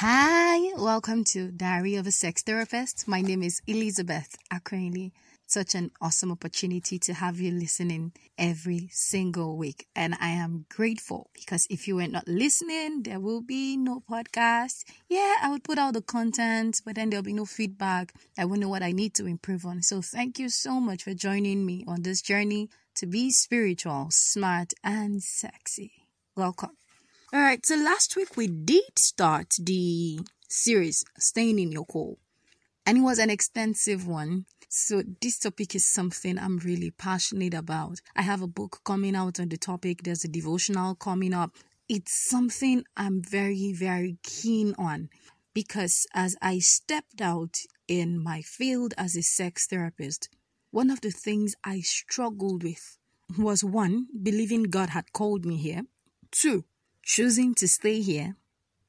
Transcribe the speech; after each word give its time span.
Hi, 0.00 0.74
welcome 0.76 1.24
to 1.32 1.50
Diary 1.50 1.94
of 1.94 2.06
a 2.06 2.10
Sex 2.10 2.42
Therapist. 2.42 3.08
My 3.08 3.22
name 3.22 3.42
is 3.42 3.62
Elizabeth 3.66 4.36
Akrenli. 4.52 5.12
Such 5.46 5.74
an 5.74 5.90
awesome 6.02 6.30
opportunity 6.30 6.98
to 6.98 7.14
have 7.14 7.40
you 7.40 7.50
listening 7.50 8.12
every 8.36 8.90
single 8.92 9.56
week. 9.56 9.86
And 9.96 10.14
I 10.20 10.32
am 10.32 10.66
grateful 10.68 11.30
because 11.32 11.66
if 11.70 11.88
you 11.88 11.96
were 11.96 12.08
not 12.08 12.28
listening, 12.28 13.04
there 13.04 13.18
will 13.18 13.40
be 13.40 13.78
no 13.78 14.02
podcast. 14.06 14.84
Yeah, 15.08 15.36
I 15.42 15.48
would 15.50 15.64
put 15.64 15.78
out 15.78 15.94
the 15.94 16.02
content, 16.02 16.82
but 16.84 16.96
then 16.96 17.08
there'll 17.08 17.24
be 17.24 17.32
no 17.32 17.46
feedback. 17.46 18.12
I 18.36 18.44
won't 18.44 18.60
know 18.60 18.68
what 18.68 18.82
I 18.82 18.92
need 18.92 19.14
to 19.14 19.24
improve 19.24 19.64
on. 19.64 19.80
So 19.80 20.02
thank 20.02 20.38
you 20.38 20.50
so 20.50 20.78
much 20.78 21.04
for 21.04 21.14
joining 21.14 21.64
me 21.64 21.86
on 21.88 22.02
this 22.02 22.20
journey 22.20 22.68
to 22.96 23.06
be 23.06 23.30
spiritual, 23.30 24.08
smart, 24.10 24.74
and 24.84 25.22
sexy. 25.22 25.92
Welcome. 26.36 26.76
All 27.32 27.40
right, 27.40 27.66
so 27.66 27.74
last 27.74 28.14
week 28.14 28.36
we 28.36 28.46
did 28.46 28.96
start 28.96 29.56
the 29.60 30.20
series 30.48 31.04
Staying 31.18 31.58
in 31.58 31.72
Your 31.72 31.84
Call, 31.84 32.20
and 32.86 32.98
it 32.98 33.00
was 33.00 33.18
an 33.18 33.30
extensive 33.30 34.06
one. 34.06 34.46
So, 34.68 35.02
this 35.20 35.40
topic 35.40 35.74
is 35.74 35.84
something 35.84 36.38
I'm 36.38 36.58
really 36.58 36.92
passionate 36.92 37.52
about. 37.52 38.00
I 38.14 38.22
have 38.22 38.42
a 38.42 38.46
book 38.46 38.80
coming 38.84 39.16
out 39.16 39.40
on 39.40 39.48
the 39.48 39.56
topic, 39.56 40.04
there's 40.04 40.22
a 40.22 40.28
devotional 40.28 40.94
coming 40.94 41.34
up. 41.34 41.56
It's 41.88 42.12
something 42.12 42.84
I'm 42.96 43.22
very, 43.22 43.72
very 43.72 44.18
keen 44.22 44.76
on 44.78 45.08
because 45.52 46.06
as 46.14 46.36
I 46.40 46.60
stepped 46.60 47.20
out 47.20 47.56
in 47.88 48.22
my 48.22 48.40
field 48.40 48.94
as 48.96 49.16
a 49.16 49.22
sex 49.22 49.66
therapist, 49.66 50.28
one 50.70 50.90
of 50.90 51.00
the 51.00 51.10
things 51.10 51.56
I 51.64 51.80
struggled 51.80 52.62
with 52.62 52.98
was 53.36 53.64
one, 53.64 54.06
believing 54.22 54.62
God 54.62 54.90
had 54.90 55.12
called 55.12 55.44
me 55.44 55.56
here, 55.56 55.82
two, 56.30 56.64
choosing 57.06 57.54
to 57.54 57.68
stay 57.68 58.02
here. 58.02 58.36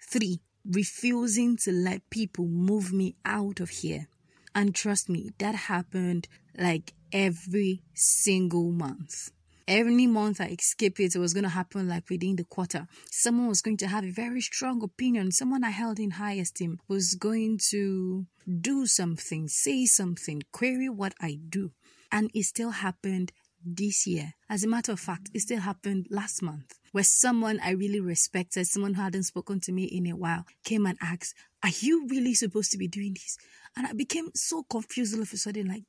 Three, 0.02 0.42
refusing 0.66 1.56
to 1.58 1.72
let 1.72 2.10
people 2.10 2.46
move 2.48 2.92
me 2.92 3.16
out 3.24 3.60
of 3.60 3.70
here. 3.70 4.08
And 4.56 4.74
trust 4.74 5.08
me, 5.08 5.30
that 5.38 5.54
happened 5.54 6.28
like 6.58 6.94
every 7.14 7.84
single 7.94 8.72
month. 8.72 9.32
Every 9.68 10.08
month 10.08 10.42
I 10.42 10.48
escaped 10.48 11.00
it, 11.00 11.16
it 11.16 11.20
was 11.20 11.34
going 11.34 11.44
to 11.44 11.50
happen 11.50 11.88
like 11.88 12.10
within 12.10 12.38
the 12.38 12.46
quarter. 12.46 12.88
Someone 13.12 13.50
was 13.50 13.62
going 13.62 13.78
to 13.78 13.88
have 13.88 14.04
a 14.04 14.12
very 14.12 14.42
strong 14.42 14.82
opinion. 14.82 15.32
Someone 15.32 15.64
I 15.64 15.70
held 15.70 16.00
in 16.00 16.12
high 16.12 16.36
esteem 16.36 16.80
was 16.88 17.14
going 17.16 17.60
to 17.70 18.26
do 18.62 18.88
something, 18.88 19.48
say 19.48 19.86
something, 19.86 20.42
query 20.52 20.90
what 20.90 21.14
I 21.22 21.38
do. 21.50 21.72
And 22.12 22.32
it 22.34 22.44
still 22.44 22.72
happened 22.72 23.32
this 23.76 24.08
year. 24.08 24.34
As 24.50 24.64
a 24.64 24.68
matter 24.68 24.92
of 24.92 25.00
fact, 25.00 25.30
it 25.34 25.42
still 25.42 25.60
happened 25.60 26.08
last 26.10 26.42
month 26.42 26.80
where 26.92 27.04
someone 27.04 27.60
I 27.64 27.72
really 27.72 28.00
respected, 28.00 28.68
someone 28.68 28.94
who 28.94 29.02
hadn't 29.02 29.24
spoken 29.24 29.60
to 29.62 29.72
me 29.72 29.84
in 29.84 30.08
a 30.08 30.16
while, 30.16 30.46
came 30.64 30.86
and 30.86 30.98
asked, 31.02 31.36
Are 31.64 31.72
you 31.80 32.08
really 32.08 32.34
supposed 32.34 32.72
to 32.72 32.78
be 32.78 32.88
doing 32.88 33.14
this? 33.14 33.38
And 33.76 33.86
I 33.86 33.94
became 33.94 34.30
so 34.34 34.64
confused 34.64 35.16
all 35.16 35.22
of 35.22 35.34
a 35.34 35.38
sudden, 35.38 35.68
like, 35.68 35.84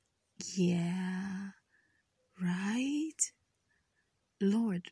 Yeah, 0.55 1.51
right? 2.43 3.13
Lord, 4.41 4.91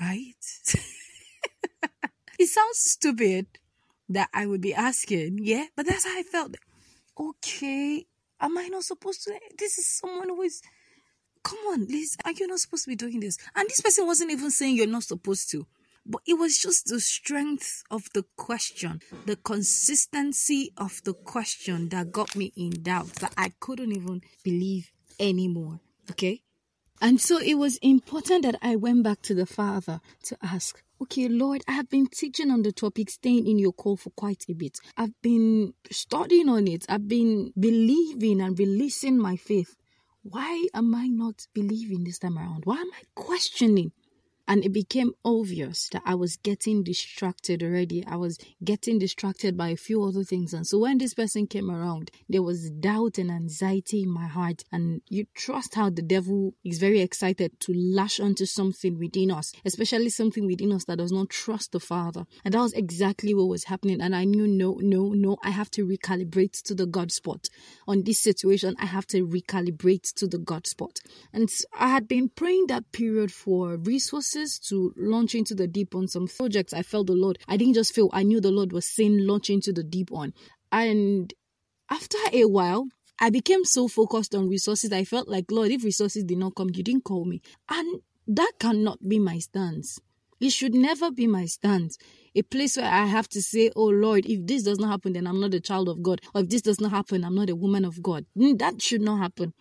right? 0.00 0.34
it 2.38 2.46
sounds 2.46 2.78
stupid 2.78 3.46
that 4.08 4.28
I 4.34 4.46
would 4.46 4.60
be 4.60 4.74
asking, 4.74 5.38
yeah, 5.42 5.66
but 5.76 5.86
that's 5.86 6.04
how 6.04 6.18
I 6.18 6.22
felt. 6.22 6.56
Okay, 7.18 8.06
am 8.40 8.58
I 8.58 8.68
not 8.68 8.84
supposed 8.84 9.22
to? 9.24 9.38
This 9.56 9.78
is 9.78 9.86
someone 9.86 10.28
who 10.28 10.42
is 10.42 10.62
come 11.42 11.58
on, 11.70 11.86
Liz, 11.86 12.16
are 12.24 12.32
you 12.32 12.46
not 12.46 12.58
supposed 12.58 12.84
to 12.84 12.90
be 12.90 12.96
doing 12.96 13.20
this? 13.20 13.38
And 13.54 13.68
this 13.68 13.80
person 13.80 14.06
wasn't 14.06 14.30
even 14.30 14.50
saying 14.50 14.76
you're 14.76 14.86
not 14.86 15.04
supposed 15.04 15.50
to. 15.50 15.66
But 16.06 16.22
it 16.26 16.34
was 16.34 16.58
just 16.58 16.86
the 16.86 16.98
strength 16.98 17.82
of 17.90 18.04
the 18.14 18.24
question, 18.36 19.00
the 19.26 19.36
consistency 19.36 20.72
of 20.76 21.00
the 21.04 21.12
question 21.12 21.90
that 21.90 22.10
got 22.10 22.34
me 22.34 22.52
in 22.56 22.82
doubt 22.82 23.14
that 23.16 23.34
I 23.36 23.52
couldn't 23.60 23.92
even 23.92 24.22
believe 24.42 24.90
anymore. 25.18 25.80
Okay? 26.10 26.42
And 27.02 27.20
so 27.20 27.38
it 27.38 27.54
was 27.54 27.76
important 27.78 28.44
that 28.44 28.56
I 28.62 28.76
went 28.76 29.04
back 29.04 29.22
to 29.22 29.34
the 29.34 29.46
Father 29.46 30.00
to 30.24 30.36
ask, 30.42 30.82
okay, 31.02 31.28
Lord, 31.28 31.62
I 31.66 31.72
have 31.72 31.88
been 31.88 32.06
teaching 32.06 32.50
on 32.50 32.62
the 32.62 32.72
topic 32.72 33.08
staying 33.10 33.46
in 33.46 33.58
your 33.58 33.72
call 33.72 33.96
for 33.96 34.10
quite 34.10 34.44
a 34.48 34.54
bit. 34.54 34.78
I've 34.96 35.20
been 35.22 35.72
studying 35.90 36.48
on 36.48 36.68
it. 36.68 36.84
I've 36.88 37.08
been 37.08 37.52
believing 37.58 38.40
and 38.40 38.58
releasing 38.58 39.18
my 39.18 39.36
faith 39.36 39.76
why 40.22 40.66
am 40.74 40.94
I 40.94 41.08
not 41.08 41.46
believing 41.54 42.04
this 42.04 42.18
time 42.18 42.38
around? 42.38 42.64
Why 42.64 42.76
am 42.76 42.90
I 42.92 43.02
questioning? 43.14 43.92
And 44.50 44.64
it 44.64 44.72
became 44.72 45.12
obvious 45.24 45.88
that 45.90 46.02
I 46.04 46.16
was 46.16 46.34
getting 46.34 46.82
distracted 46.82 47.62
already. 47.62 48.04
I 48.04 48.16
was 48.16 48.36
getting 48.64 48.98
distracted 48.98 49.56
by 49.56 49.68
a 49.68 49.76
few 49.76 50.02
other 50.02 50.24
things. 50.24 50.52
And 50.52 50.66
so 50.66 50.80
when 50.80 50.98
this 50.98 51.14
person 51.14 51.46
came 51.46 51.70
around, 51.70 52.10
there 52.28 52.42
was 52.42 52.68
doubt 52.68 53.16
and 53.18 53.30
anxiety 53.30 54.02
in 54.02 54.10
my 54.10 54.26
heart. 54.26 54.64
And 54.72 55.02
you 55.08 55.26
trust 55.36 55.76
how 55.76 55.88
the 55.88 56.02
devil 56.02 56.54
is 56.64 56.80
very 56.80 57.00
excited 57.00 57.60
to 57.60 57.72
lash 57.72 58.18
onto 58.18 58.44
something 58.44 58.98
within 58.98 59.30
us, 59.30 59.52
especially 59.64 60.10
something 60.10 60.48
within 60.48 60.72
us 60.72 60.84
that 60.86 60.98
does 60.98 61.12
not 61.12 61.30
trust 61.30 61.70
the 61.70 61.78
Father. 61.78 62.26
And 62.44 62.52
that 62.52 62.60
was 62.60 62.72
exactly 62.72 63.32
what 63.32 63.46
was 63.46 63.66
happening. 63.66 64.00
And 64.00 64.16
I 64.16 64.24
knew, 64.24 64.48
no, 64.48 64.80
no, 64.82 65.10
no, 65.10 65.36
I 65.44 65.50
have 65.50 65.70
to 65.70 65.86
recalibrate 65.86 66.60
to 66.64 66.74
the 66.74 66.86
God 66.86 67.12
spot. 67.12 67.46
On 67.86 68.02
this 68.02 68.18
situation, 68.18 68.74
I 68.80 68.86
have 68.86 69.06
to 69.08 69.24
recalibrate 69.24 70.12
to 70.14 70.26
the 70.26 70.38
God 70.38 70.66
spot. 70.66 70.98
And 71.32 71.48
I 71.78 71.86
had 71.86 72.08
been 72.08 72.28
praying 72.30 72.66
that 72.66 72.90
period 72.90 73.30
for 73.30 73.76
resources 73.76 74.39
to 74.68 74.92
launch 74.96 75.34
into 75.34 75.54
the 75.54 75.66
deep 75.66 75.94
on 75.94 76.08
some 76.08 76.26
projects. 76.26 76.72
I 76.72 76.82
felt 76.82 77.06
the 77.06 77.14
Lord. 77.14 77.38
I 77.48 77.56
didn't 77.56 77.74
just 77.74 77.94
feel, 77.94 78.08
I 78.12 78.22
knew 78.22 78.40
the 78.40 78.50
Lord 78.50 78.72
was 78.72 78.86
saying 78.86 79.26
launch 79.26 79.50
into 79.50 79.72
the 79.72 79.82
deep 79.82 80.10
on. 80.12 80.32
And 80.72 81.32
after 81.90 82.18
a 82.32 82.44
while, 82.44 82.88
I 83.18 83.30
became 83.30 83.64
so 83.64 83.88
focused 83.88 84.34
on 84.34 84.48
resources. 84.48 84.92
I 84.92 85.04
felt 85.04 85.28
like, 85.28 85.50
Lord, 85.50 85.70
if 85.70 85.84
resources 85.84 86.24
did 86.24 86.38
not 86.38 86.54
come, 86.54 86.70
you 86.72 86.82
didn't 86.82 87.04
call 87.04 87.24
me. 87.24 87.42
And 87.68 88.00
that 88.26 88.52
cannot 88.58 89.06
be 89.06 89.18
my 89.18 89.38
stance. 89.38 89.98
It 90.40 90.50
should 90.50 90.74
never 90.74 91.10
be 91.10 91.26
my 91.26 91.44
stance. 91.44 91.98
A 92.34 92.42
place 92.42 92.76
where 92.76 92.90
I 92.90 93.04
have 93.04 93.28
to 93.30 93.42
say, 93.42 93.70
Oh 93.76 93.88
Lord, 93.88 94.24
if 94.24 94.46
this 94.46 94.62
does 94.62 94.78
not 94.78 94.90
happen, 94.90 95.12
then 95.12 95.26
I'm 95.26 95.40
not 95.40 95.52
a 95.52 95.60
child 95.60 95.88
of 95.88 96.02
God. 96.02 96.22
Or 96.34 96.40
if 96.40 96.48
this 96.48 96.62
does 96.62 96.80
not 96.80 96.92
happen, 96.92 97.24
I'm 97.24 97.34
not 97.34 97.50
a 97.50 97.56
woman 97.56 97.84
of 97.84 98.02
God. 98.02 98.24
That 98.36 98.80
should 98.80 99.02
not 99.02 99.18
happen. 99.18 99.52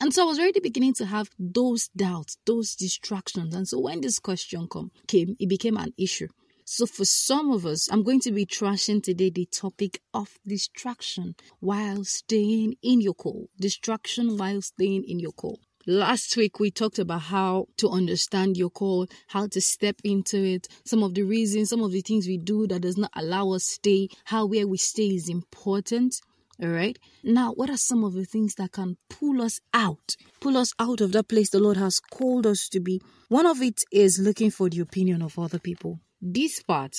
And 0.00 0.14
so 0.14 0.22
I 0.22 0.26
was 0.26 0.38
already 0.38 0.60
beginning 0.60 0.94
to 0.94 1.06
have 1.06 1.28
those 1.38 1.88
doubts, 1.88 2.38
those 2.46 2.74
distractions. 2.74 3.54
And 3.54 3.68
so 3.68 3.78
when 3.78 4.00
this 4.00 4.18
question 4.18 4.66
come, 4.66 4.90
came, 5.06 5.36
it 5.38 5.48
became 5.48 5.76
an 5.76 5.92
issue. 5.98 6.28
So 6.64 6.86
for 6.86 7.04
some 7.04 7.50
of 7.50 7.66
us, 7.66 7.90
I'm 7.92 8.02
going 8.02 8.20
to 8.20 8.32
be 8.32 8.46
trashing 8.46 9.02
today 9.02 9.28
the 9.28 9.44
topic 9.46 10.00
of 10.14 10.38
distraction 10.46 11.34
while 11.58 12.04
staying 12.04 12.76
in 12.82 13.00
your 13.00 13.14
call. 13.14 13.48
Distraction 13.60 14.38
while 14.38 14.62
staying 14.62 15.04
in 15.04 15.18
your 15.18 15.32
call. 15.32 15.58
Last 15.86 16.36
week, 16.36 16.60
we 16.60 16.70
talked 16.70 16.98
about 16.98 17.22
how 17.22 17.66
to 17.78 17.88
understand 17.88 18.56
your 18.56 18.70
call, 18.70 19.06
how 19.28 19.48
to 19.48 19.60
step 19.60 19.96
into 20.04 20.36
it, 20.42 20.68
some 20.84 21.02
of 21.02 21.14
the 21.14 21.22
reasons, 21.22 21.70
some 21.70 21.82
of 21.82 21.90
the 21.90 22.02
things 22.02 22.26
we 22.26 22.38
do 22.38 22.66
that 22.68 22.82
does 22.82 22.96
not 22.96 23.10
allow 23.16 23.50
us 23.50 23.64
stay, 23.64 24.08
how 24.24 24.46
where 24.46 24.68
we 24.68 24.76
stay 24.76 25.08
is 25.08 25.28
important. 25.28 26.20
All 26.62 26.68
right. 26.68 26.98
Now, 27.24 27.52
what 27.52 27.70
are 27.70 27.78
some 27.78 28.04
of 28.04 28.12
the 28.12 28.26
things 28.26 28.54
that 28.56 28.72
can 28.72 28.98
pull 29.08 29.40
us 29.40 29.60
out? 29.72 30.14
Pull 30.40 30.58
us 30.58 30.72
out 30.78 31.00
of 31.00 31.12
that 31.12 31.28
place 31.28 31.48
the 31.48 31.58
Lord 31.58 31.78
has 31.78 32.00
called 32.00 32.46
us 32.46 32.68
to 32.72 32.80
be. 32.80 33.00
One 33.28 33.46
of 33.46 33.62
it 33.62 33.80
is 33.90 34.18
looking 34.18 34.50
for 34.50 34.68
the 34.68 34.80
opinion 34.80 35.22
of 35.22 35.38
other 35.38 35.58
people. 35.58 36.00
This 36.20 36.62
part, 36.62 36.94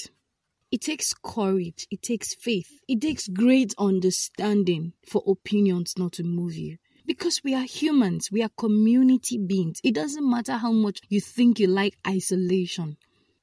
it 0.71 0.81
takes 0.81 1.13
courage, 1.13 1.85
it 1.91 2.01
takes 2.01 2.33
faith, 2.33 2.69
it 2.87 3.01
takes 3.01 3.27
great 3.27 3.75
understanding 3.77 4.93
for 5.07 5.21
opinions 5.27 5.93
not 5.95 6.13
to 6.13 6.23
move 6.23 6.55
you. 6.55 6.77
Because 7.05 7.41
we 7.43 7.53
are 7.53 7.63
humans, 7.63 8.29
we 8.31 8.41
are 8.41 8.49
community 8.57 9.37
beings. 9.37 9.79
It 9.83 9.93
doesn't 9.93 10.27
matter 10.27 10.53
how 10.53 10.71
much 10.71 11.01
you 11.09 11.19
think 11.21 11.59
you 11.59 11.67
like 11.67 11.97
isolation 12.07 12.97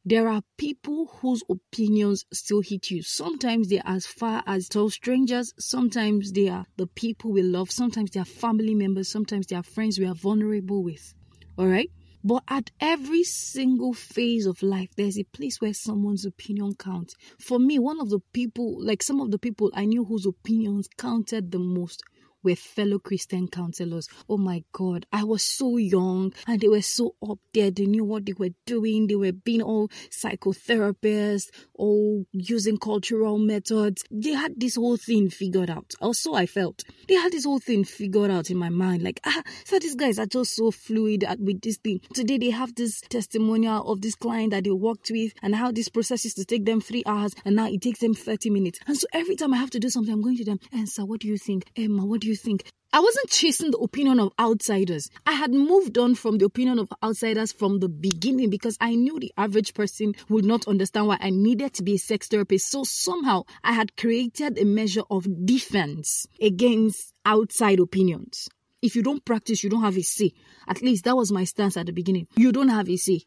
there 0.09 0.27
are 0.27 0.41
people 0.57 1.07
whose 1.21 1.43
opinions 1.51 2.25
still 2.33 2.63
hit 2.63 2.91
you. 2.91 3.03
Sometimes 3.03 3.69
they're 3.69 3.83
as 3.85 4.07
far 4.07 4.43
as 4.47 4.67
total 4.67 4.89
strangers, 4.89 5.53
sometimes 5.59 6.33
they 6.33 6.49
are 6.49 6.65
the 6.79 6.87
people 6.87 7.31
we 7.31 7.43
love, 7.43 7.71
sometimes 7.71 8.13
they 8.13 8.21
are 8.21 8.25
family 8.25 8.75
members, 8.75 9.11
sometimes 9.11 9.47
they 9.47 9.57
are 9.57 9.63
friends 9.63 9.99
we 9.99 10.07
are 10.07 10.15
vulnerable 10.15 10.83
with. 10.83 11.13
All 11.59 11.67
right? 11.67 11.91
But 12.25 12.43
at 12.49 12.71
every 12.81 13.23
single 13.23 13.93
phase 13.93 14.47
of 14.47 14.63
life, 14.63 14.89
there's 14.97 15.19
a 15.19 15.25
place 15.25 15.61
where 15.61 15.75
someone's 15.75 16.25
opinion 16.25 16.75
counts. 16.77 17.15
For 17.39 17.59
me, 17.59 17.79
one 17.79 18.01
of 18.01 18.09
the 18.09 18.21
people, 18.33 18.83
like 18.83 19.03
some 19.03 19.21
of 19.21 19.31
the 19.31 19.39
people 19.39 19.71
I 19.75 19.85
knew 19.85 20.07
whose 20.07 20.25
opinions 20.25 20.89
counted 20.97 21.53
the 21.53 21.59
most, 21.59 22.03
were 22.43 22.55
fellow 22.55 22.99
Christian 22.99 23.49
counselors. 23.49 24.09
Oh 24.29 24.37
my 24.37 24.65
God, 24.73 25.07
I 25.13 25.25
was 25.25 25.43
so 25.43 25.77
young 25.77 26.33
and 26.47 26.61
they 26.61 26.69
were 26.69 26.83
so 26.83 27.15
up 27.29 27.39
there. 27.55 27.71
They 27.71 27.87
knew 27.87 28.05
what 28.05 28.27
they 28.27 28.35
were 28.35 28.51
doing. 28.67 29.07
They 29.07 29.17
were 29.17 29.33
being 29.33 29.63
all 29.63 29.89
psychotherapists, 30.11 31.49
all 31.75 32.25
using 32.33 32.79
cultural 32.79 33.39
methods. 33.39 34.05
They 34.11 34.33
had 34.33 34.59
this 34.59 34.77
whole 34.77 34.97
thing 34.97 35.31
figured 35.31 35.71
out. 35.71 35.95
Also, 36.01 36.35
I 36.35 36.47
felt 36.47 36.85
they 37.09 37.15
had 37.15 37.33
this 37.33 37.45
whole 37.45 37.59
thing 37.59 37.85
figured 37.85 38.31
out 38.31 38.51
in 38.51 38.57
my 38.57 38.69
mind. 38.69 39.03
Like, 39.03 39.21
ah, 39.25 39.43
so 39.65 39.79
these 39.79 39.95
guys 39.95 40.19
are 40.19 40.27
just 40.27 40.55
so 40.55 40.71
fluid 40.71 41.25
with 41.39 41.61
this 41.63 41.77
thing. 41.79 42.01
Today 42.15 42.39
they 42.39 42.51
have 42.51 42.75
this 42.75 43.01
testimonial 43.03 43.91
of 43.91 44.01
this 44.01 44.15
client 44.15 44.51
that 44.51 44.65
they 44.65 44.71
worked 44.71 45.11
with 45.11 45.33
and 45.43 45.55
how 45.55 45.73
this 45.73 45.89
process 45.89 46.25
is 46.25 46.35
to 46.35 46.45
take 46.45 46.65
them 46.65 46.81
three 46.81 47.03
hours 47.07 47.35
and 47.45 47.57
now 47.57 47.67
it 47.67 47.83
takes 47.83 48.01
them 48.01 48.15
30 48.15 48.51
minutes. 48.51 48.79
And 48.87 48.97
so 48.97 49.07
every 49.13 49.37
time 49.37 49.55
I 49.55 49.57
have 49.59 49.71
to 49.71 49.79
do 49.79 49.89
something, 49.89 50.13
I'm 50.13 50.23
going 50.23 50.37
to 50.37 50.45
them, 50.45 50.61
and 50.73 50.89
sir, 50.89 51.05
what 51.05 51.21
do 51.21 51.29
you 51.29 51.39
think? 51.39 51.65
Emma, 51.77 52.05
what 52.05 52.21
do 52.21 52.28
think? 52.35 52.65
I 52.91 53.01
wasn't 53.01 53.29
chasing 53.29 53.71
the 53.71 53.79
opinion 53.79 54.19
of 54.19 54.33
outsiders. 54.41 55.11
I 55.27 55.33
had 55.33 55.53
moved 55.53 55.99
on 55.99 56.15
from 56.15 56.39
the 56.39 56.47
opinion 56.47 56.79
of 56.79 56.89
outsiders 57.05 57.53
from 57.53 57.81
the 57.81 57.89
beginning 57.89 58.49
because 58.49 58.79
I 58.81 58.95
knew 58.95 59.21
the 59.21 59.33
average 59.37 59.75
person 59.75 60.15
would 60.31 60.47
not 60.47 60.67
understand 60.67 61.07
why 61.07 61.19
I 61.21 61.29
needed 61.29 61.75
to 61.75 61.83
be 61.83 61.97
a 61.97 61.99
sex 61.99 62.29
therapist. 62.29 62.71
So 62.71 62.85
somehow 62.85 63.43
I 63.63 63.73
had 63.73 63.95
created 63.97 64.59
a 64.59 64.65
measure 64.65 65.03
of 65.11 65.27
defense 65.45 66.27
against 66.41 67.13
outside 67.27 67.79
opinions. 67.79 68.49
If 68.81 68.97
you 68.97 69.03
don't 69.03 69.25
practice, 69.25 69.63
you 69.63 69.69
don't 69.69 69.83
have 69.83 69.99
a 69.99 70.03
say. 70.03 70.33
At 70.67 70.81
least 70.81 71.05
that 71.05 71.17
was 71.17 71.31
my 71.31 71.45
stance 71.45 71.77
at 71.77 71.87
the 71.87 71.93
beginning. 71.93 72.27
You 72.37 72.53
don't 72.53 72.69
have 72.71 72.89
a 72.89 72.97
say. 72.97 73.21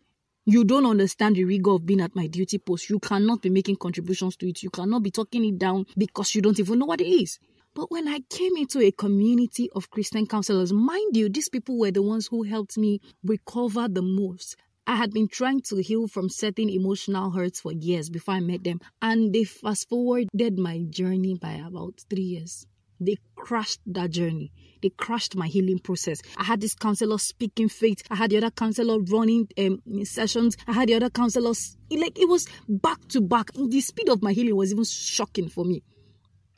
You 0.45 0.63
don't 0.63 0.87
understand 0.87 1.35
the 1.35 1.43
rigor 1.43 1.71
of 1.71 1.85
being 1.85 2.01
at 2.01 2.15
my 2.15 2.25
duty 2.25 2.57
post. 2.57 2.89
You 2.89 2.99
cannot 2.99 3.43
be 3.43 3.51
making 3.51 3.75
contributions 3.75 4.35
to 4.37 4.49
it. 4.49 4.63
You 4.63 4.71
cannot 4.71 5.03
be 5.03 5.11
talking 5.11 5.45
it 5.45 5.59
down 5.59 5.85
because 5.95 6.33
you 6.33 6.41
don't 6.41 6.59
even 6.59 6.79
know 6.79 6.87
what 6.87 6.99
it 6.99 7.07
is. 7.07 7.37
But 7.73 7.89
when 7.89 8.07
I 8.09 8.19
came 8.29 8.57
into 8.57 8.81
a 8.81 8.91
community 8.91 9.69
of 9.73 9.89
Christian 9.89 10.25
counselors, 10.27 10.73
mind 10.73 11.15
you, 11.15 11.29
these 11.29 11.47
people 11.47 11.79
were 11.79 11.91
the 11.91 12.01
ones 12.01 12.27
who 12.27 12.43
helped 12.43 12.77
me 12.77 12.99
recover 13.23 13.87
the 13.87 14.01
most. 14.01 14.57
I 14.85 14.95
had 14.97 15.13
been 15.13 15.29
trying 15.29 15.61
to 15.69 15.77
heal 15.77 16.07
from 16.07 16.27
certain 16.27 16.69
emotional 16.69 17.31
hurts 17.31 17.61
for 17.61 17.71
years 17.71 18.09
before 18.09 18.33
I 18.33 18.39
met 18.41 18.65
them, 18.65 18.81
and 19.01 19.31
they 19.31 19.45
fast 19.45 19.87
forwarded 19.87 20.59
my 20.59 20.79
journey 20.89 21.35
by 21.35 21.53
about 21.53 22.01
three 22.09 22.23
years. 22.23 22.65
They 22.99 23.15
crushed 23.35 23.79
that 23.85 24.11
journey. 24.11 24.51
They 24.83 24.89
crushed 24.89 25.35
my 25.35 25.47
healing 25.47 25.79
process. 25.79 26.21
I 26.37 26.43
had 26.43 26.59
this 26.59 26.75
counselor 26.75 27.19
speaking 27.19 27.69
faith. 27.69 28.03
I 28.11 28.15
had 28.15 28.31
the 28.31 28.37
other 28.37 28.51
counselor 28.51 28.99
running 28.99 29.47
um, 29.57 29.81
sessions. 30.03 30.57
I 30.67 30.73
had 30.73 30.89
the 30.89 30.95
other 30.95 31.09
counselors. 31.09 31.77
Like 31.89 32.19
it 32.19 32.27
was 32.27 32.47
back 32.67 32.99
to 33.09 33.21
back. 33.21 33.51
The 33.53 33.81
speed 33.81 34.09
of 34.09 34.21
my 34.21 34.33
healing 34.33 34.55
was 34.55 34.71
even 34.71 34.83
shocking 34.83 35.47
for 35.47 35.63
me. 35.63 35.83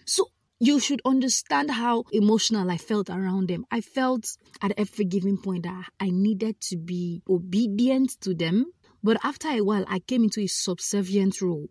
So 0.05 0.27
you 0.63 0.79
should 0.79 1.01
understand 1.03 1.69
how 1.69 2.05
emotional 2.13 2.71
I 2.71 2.77
felt 2.77 3.09
around 3.09 3.49
them. 3.49 3.65
I 3.69 3.81
felt 3.81 4.37
at 4.61 4.71
every 4.77 5.03
given 5.03 5.37
point 5.37 5.63
that 5.63 5.89
I 5.99 6.09
needed 6.09 6.61
to 6.61 6.77
be 6.77 7.21
obedient 7.29 8.21
to 8.21 8.33
them. 8.33 8.67
But 9.03 9.17
after 9.25 9.49
a 9.49 9.59
while, 9.59 9.83
I 9.89 9.99
came 9.99 10.23
into 10.23 10.39
a 10.39 10.47
subservient 10.47 11.41
role. 11.41 11.67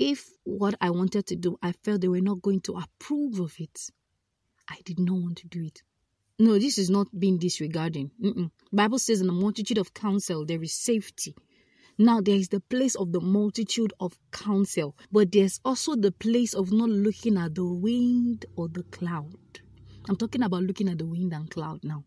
If 0.00 0.28
what 0.42 0.74
I 0.80 0.90
wanted 0.90 1.26
to 1.28 1.36
do, 1.36 1.56
I 1.62 1.70
felt 1.70 2.00
they 2.00 2.08
were 2.08 2.20
not 2.20 2.42
going 2.42 2.62
to 2.62 2.72
approve 2.72 3.38
of 3.38 3.54
it, 3.60 3.90
I 4.68 4.78
did 4.84 4.98
not 4.98 5.18
want 5.18 5.38
to 5.38 5.46
do 5.46 5.62
it. 5.62 5.84
No, 6.40 6.58
this 6.58 6.78
is 6.78 6.90
not 6.90 7.06
being 7.16 7.38
disregarding. 7.38 8.10
Mm-mm. 8.20 8.50
Bible 8.72 8.98
says 8.98 9.20
in 9.20 9.28
the 9.28 9.32
multitude 9.32 9.78
of 9.78 9.94
counsel 9.94 10.44
there 10.44 10.62
is 10.64 10.72
safety. 10.72 11.36
Now, 11.98 12.20
there 12.20 12.36
is 12.36 12.48
the 12.48 12.60
place 12.60 12.94
of 12.94 13.12
the 13.12 13.20
multitude 13.20 13.94
of 14.00 14.18
counsel, 14.30 14.94
but 15.10 15.32
there's 15.32 15.60
also 15.64 15.96
the 15.96 16.12
place 16.12 16.52
of 16.52 16.70
not 16.70 16.90
looking 16.90 17.38
at 17.38 17.54
the 17.54 17.64
wind 17.64 18.44
or 18.54 18.68
the 18.68 18.82
cloud. 18.82 19.32
I'm 20.06 20.16
talking 20.16 20.42
about 20.42 20.64
looking 20.64 20.90
at 20.90 20.98
the 20.98 21.06
wind 21.06 21.32
and 21.32 21.50
cloud 21.50 21.80
now. 21.82 22.04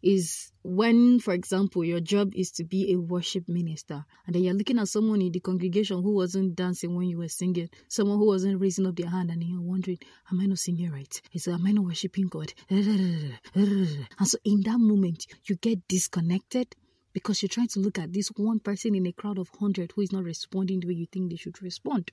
Is 0.00 0.52
when, 0.62 1.18
for 1.18 1.34
example, 1.34 1.84
your 1.84 1.98
job 1.98 2.32
is 2.36 2.52
to 2.52 2.64
be 2.64 2.92
a 2.92 3.00
worship 3.00 3.48
minister, 3.48 4.04
and 4.26 4.34
then 4.36 4.44
you're 4.44 4.54
looking 4.54 4.78
at 4.78 4.88
someone 4.88 5.20
in 5.20 5.32
the 5.32 5.40
congregation 5.40 6.00
who 6.02 6.14
wasn't 6.14 6.54
dancing 6.54 6.94
when 6.94 7.08
you 7.08 7.18
were 7.18 7.28
singing, 7.28 7.68
someone 7.88 8.18
who 8.18 8.26
wasn't 8.26 8.60
raising 8.60 8.86
up 8.86 8.94
their 8.94 9.10
hand, 9.10 9.30
and 9.30 9.42
you're 9.42 9.60
wondering, 9.60 9.98
Am 10.30 10.38
I 10.38 10.46
not 10.46 10.58
singing 10.58 10.92
right? 10.92 11.20
Is 11.32 11.48
Am 11.48 11.66
I 11.66 11.72
not 11.72 11.86
worshiping 11.86 12.28
God? 12.28 12.52
And 12.70 13.98
so, 14.22 14.38
in 14.44 14.60
that 14.60 14.78
moment, 14.78 15.26
you 15.46 15.56
get 15.56 15.88
disconnected 15.88 16.76
because 17.16 17.40
you're 17.40 17.48
trying 17.48 17.66
to 17.66 17.80
look 17.80 17.98
at 17.98 18.12
this 18.12 18.28
one 18.36 18.60
person 18.60 18.94
in 18.94 19.06
a 19.06 19.10
crowd 19.10 19.38
of 19.38 19.48
100 19.48 19.90
who 19.92 20.02
is 20.02 20.12
not 20.12 20.22
responding 20.22 20.80
the 20.80 20.86
way 20.88 20.92
you 20.92 21.06
think 21.06 21.30
they 21.30 21.36
should 21.36 21.62
respond. 21.62 22.10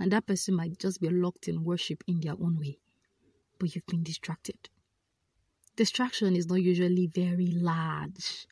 And 0.00 0.10
that 0.10 0.26
person 0.26 0.56
might 0.56 0.80
just 0.80 1.00
be 1.00 1.08
locked 1.08 1.46
in 1.46 1.62
worship 1.62 2.02
in 2.08 2.18
their 2.18 2.32
own 2.32 2.58
way, 2.58 2.80
but 3.60 3.72
you've 3.72 3.86
been 3.86 4.02
distracted. 4.02 4.68
Distraction 5.76 6.34
is 6.34 6.48
not 6.48 6.60
usually 6.60 7.06
very 7.06 7.52
large. 7.52 8.48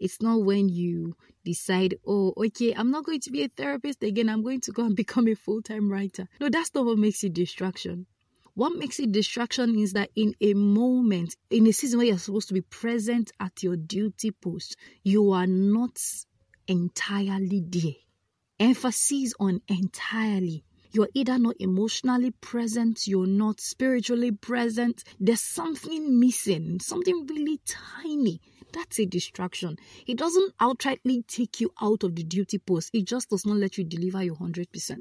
It's 0.00 0.22
not 0.22 0.42
when 0.42 0.70
you 0.70 1.16
decide, 1.44 1.96
oh, 2.06 2.32
okay, 2.38 2.72
I'm 2.74 2.90
not 2.90 3.04
going 3.04 3.20
to 3.20 3.30
be 3.30 3.42
a 3.42 3.48
therapist 3.48 4.02
again, 4.02 4.30
I'm 4.30 4.42
going 4.42 4.62
to 4.62 4.72
go 4.72 4.86
and 4.86 4.96
become 5.04 5.28
a 5.28 5.34
full 5.34 5.60
time 5.60 5.90
writer. 5.90 6.28
No, 6.40 6.48
that's 6.48 6.74
not 6.74 6.86
what 6.86 6.96
makes 6.96 7.22
it 7.24 7.34
distraction. 7.34 8.06
What 8.58 8.74
makes 8.76 8.98
it 8.98 9.12
distraction 9.12 9.78
is 9.78 9.92
that 9.92 10.10
in 10.16 10.34
a 10.40 10.52
moment, 10.52 11.36
in 11.48 11.68
a 11.68 11.72
season 11.72 11.98
where 11.98 12.08
you're 12.08 12.18
supposed 12.18 12.48
to 12.48 12.54
be 12.54 12.60
present 12.60 13.30
at 13.38 13.62
your 13.62 13.76
duty 13.76 14.32
post, 14.32 14.74
you 15.04 15.30
are 15.30 15.46
not 15.46 15.96
entirely 16.66 17.62
there. 17.64 17.92
Emphasis 18.58 19.32
on 19.38 19.60
entirely. 19.68 20.64
You're 20.90 21.08
either 21.14 21.38
not 21.38 21.54
emotionally 21.60 22.32
present, 22.32 23.06
you're 23.06 23.28
not 23.28 23.60
spiritually 23.60 24.32
present. 24.32 25.04
There's 25.20 25.40
something 25.40 26.18
missing, 26.18 26.80
something 26.80 27.28
really 27.28 27.60
tiny. 27.64 28.40
That's 28.72 28.98
a 28.98 29.06
distraction. 29.06 29.76
It 30.04 30.18
doesn't 30.18 30.58
outrightly 30.58 31.24
take 31.28 31.60
you 31.60 31.70
out 31.80 32.02
of 32.02 32.16
the 32.16 32.24
duty 32.24 32.58
post, 32.58 32.90
it 32.92 33.04
just 33.04 33.30
does 33.30 33.46
not 33.46 33.58
let 33.58 33.78
you 33.78 33.84
deliver 33.84 34.24
your 34.24 34.34
100%. 34.34 34.96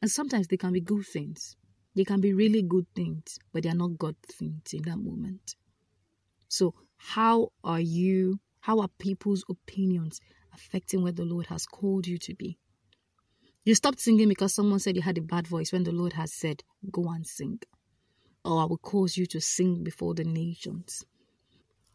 And 0.00 0.08
sometimes 0.08 0.46
they 0.46 0.56
can 0.56 0.72
be 0.72 0.80
good 0.80 1.04
things. 1.04 1.56
They 1.94 2.04
can 2.04 2.20
be 2.20 2.32
really 2.32 2.62
good 2.62 2.86
things, 2.94 3.38
but 3.52 3.62
they 3.62 3.70
are 3.70 3.74
not 3.74 3.98
God 3.98 4.16
things 4.22 4.72
in 4.72 4.82
that 4.82 4.98
moment. 4.98 5.56
So, 6.48 6.74
how 6.96 7.50
are 7.62 7.80
you, 7.80 8.40
how 8.60 8.80
are 8.80 8.88
people's 8.98 9.44
opinions 9.48 10.20
affecting 10.54 11.02
what 11.02 11.16
the 11.16 11.24
Lord 11.24 11.46
has 11.46 11.66
called 11.66 12.06
you 12.06 12.18
to 12.18 12.34
be? 12.34 12.58
You 13.64 13.74
stopped 13.74 14.00
singing 14.00 14.28
because 14.28 14.54
someone 14.54 14.78
said 14.78 14.96
you 14.96 15.02
had 15.02 15.18
a 15.18 15.22
bad 15.22 15.46
voice 15.46 15.72
when 15.72 15.84
the 15.84 15.92
Lord 15.92 16.14
has 16.14 16.32
said, 16.32 16.62
Go 16.90 17.08
and 17.10 17.26
sing. 17.26 17.60
Or 18.44 18.62
I 18.62 18.64
will 18.64 18.78
cause 18.78 19.16
you 19.16 19.26
to 19.26 19.40
sing 19.40 19.84
before 19.84 20.14
the 20.14 20.24
nations. 20.24 21.04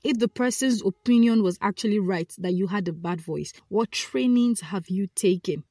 If 0.04 0.20
the 0.20 0.28
person's 0.28 0.86
opinion 0.86 1.42
was 1.44 1.58
actually 1.62 1.98
right 1.98 2.32
that 2.38 2.54
you 2.54 2.68
had 2.68 2.88
a 2.88 2.94
bad 2.94 3.22
voice, 3.22 3.54
what 3.70 3.92
trainings 3.92 4.62
have 4.62 4.90
you 4.90 5.08
taken 5.16 5.64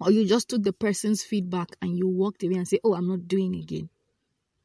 or 0.00 0.10
you 0.10 0.26
just 0.26 0.48
took 0.48 0.62
the 0.62 0.72
person's 0.72 1.22
feedback 1.22 1.68
and 1.82 1.96
you 1.96 2.08
walked 2.08 2.42
away 2.42 2.54
and 2.54 2.68
say, 2.68 2.80
Oh, 2.82 2.94
I'm 2.94 3.08
not 3.08 3.28
doing 3.28 3.54
again. 3.54 3.88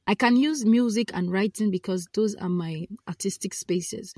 I 0.07 0.15
can 0.15 0.35
use 0.37 0.65
music 0.65 1.11
and 1.13 1.31
writing 1.31 1.71
because 1.71 2.07
those 2.13 2.35
are 2.35 2.49
my 2.49 2.87
artistic 3.07 3.53
spaces. 3.53 4.13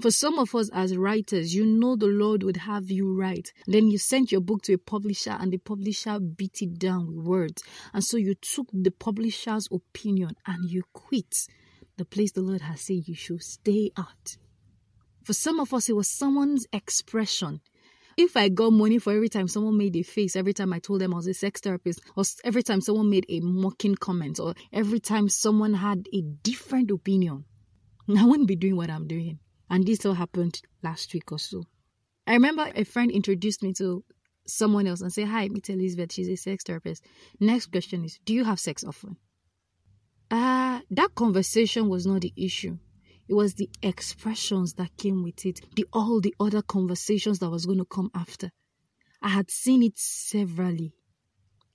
For 0.00 0.10
some 0.10 0.38
of 0.38 0.54
us 0.54 0.70
as 0.72 0.96
writers, 0.96 1.54
you 1.54 1.64
know 1.64 1.94
the 1.94 2.06
Lord 2.06 2.42
would 2.42 2.56
have 2.58 2.90
you 2.90 3.14
write. 3.14 3.52
Then 3.66 3.90
you 3.90 3.98
sent 3.98 4.32
your 4.32 4.40
book 4.40 4.62
to 4.62 4.74
a 4.74 4.78
publisher 4.78 5.30
and 5.30 5.52
the 5.52 5.58
publisher 5.58 6.18
beat 6.18 6.60
it 6.62 6.78
down 6.78 7.06
with 7.06 7.24
words. 7.24 7.62
And 7.92 8.02
so 8.02 8.16
you 8.16 8.34
took 8.34 8.66
the 8.72 8.90
publisher's 8.90 9.68
opinion 9.70 10.36
and 10.46 10.68
you 10.68 10.82
quit 10.92 11.46
the 11.96 12.04
place 12.04 12.32
the 12.32 12.42
Lord 12.42 12.62
has 12.62 12.80
said 12.80 13.06
you 13.06 13.14
should 13.14 13.42
stay 13.42 13.92
at. 13.96 14.36
For 15.22 15.32
some 15.32 15.60
of 15.60 15.72
us, 15.72 15.88
it 15.88 15.96
was 15.96 16.08
someone's 16.08 16.66
expression 16.72 17.60
if 18.16 18.36
I 18.36 18.48
got 18.48 18.72
money 18.72 18.98
for 18.98 19.12
every 19.12 19.28
time 19.28 19.48
someone 19.48 19.76
made 19.76 19.96
a 19.96 20.02
face, 20.02 20.36
every 20.36 20.52
time 20.52 20.72
I 20.72 20.78
told 20.78 21.00
them 21.00 21.12
I 21.12 21.16
was 21.16 21.26
a 21.26 21.34
sex 21.34 21.60
therapist, 21.60 22.00
or 22.16 22.24
every 22.44 22.62
time 22.62 22.80
someone 22.80 23.10
made 23.10 23.26
a 23.28 23.40
mocking 23.40 23.94
comment, 23.94 24.38
or 24.40 24.54
every 24.72 25.00
time 25.00 25.28
someone 25.28 25.74
had 25.74 26.08
a 26.12 26.22
different 26.22 26.90
opinion, 26.90 27.44
I 28.16 28.24
wouldn't 28.24 28.48
be 28.48 28.56
doing 28.56 28.76
what 28.76 28.90
I'm 28.90 29.06
doing. 29.06 29.38
And 29.70 29.86
this 29.86 30.04
all 30.04 30.14
happened 30.14 30.60
last 30.82 31.12
week 31.14 31.32
or 31.32 31.38
so. 31.38 31.64
I 32.26 32.34
remember 32.34 32.70
a 32.74 32.84
friend 32.84 33.10
introduced 33.10 33.62
me 33.62 33.72
to 33.74 34.04
someone 34.46 34.86
else 34.86 35.00
and 35.00 35.12
said, 35.12 35.28
Hi, 35.28 35.48
meet 35.48 35.70
Elizabeth. 35.70 36.12
She's 36.12 36.28
a 36.28 36.36
sex 36.36 36.64
therapist. 36.64 37.04
Next 37.40 37.70
question 37.70 38.04
is, 38.04 38.18
Do 38.24 38.34
you 38.34 38.44
have 38.44 38.60
sex 38.60 38.84
often? 38.84 39.16
Uh, 40.30 40.80
that 40.90 41.14
conversation 41.14 41.88
was 41.88 42.06
not 42.06 42.22
the 42.22 42.32
issue. 42.36 42.78
It 43.28 43.34
was 43.34 43.54
the 43.54 43.70
expressions 43.82 44.74
that 44.74 44.96
came 44.96 45.22
with 45.22 45.46
it, 45.46 45.60
the 45.76 45.86
all 45.92 46.20
the 46.20 46.34
other 46.38 46.62
conversations 46.62 47.38
that 47.38 47.50
was 47.50 47.66
going 47.66 47.78
to 47.78 47.84
come 47.84 48.10
after. 48.14 48.50
I 49.22 49.28
had 49.28 49.50
seen 49.50 49.82
it 49.82 49.94
severally. 49.96 50.92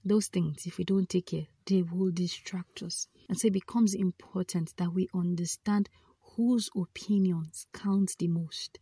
Those 0.06 0.28
things, 0.28 0.66
if 0.66 0.78
we 0.78 0.84
don't 0.84 1.10
take 1.10 1.28
care, 1.28 1.48
they 1.66 1.82
will 1.82 2.12
distract 2.12 2.84
us. 2.84 3.08
And 3.28 3.38
so 3.38 3.48
it 3.48 3.54
becomes 3.54 3.94
important 3.94 4.76
that 4.78 4.94
we 4.94 5.10
understand 5.14 5.90
whose 6.36 6.70
opinions 6.76 7.66
count 7.74 8.16
the 8.20 8.28
most. 8.28 8.80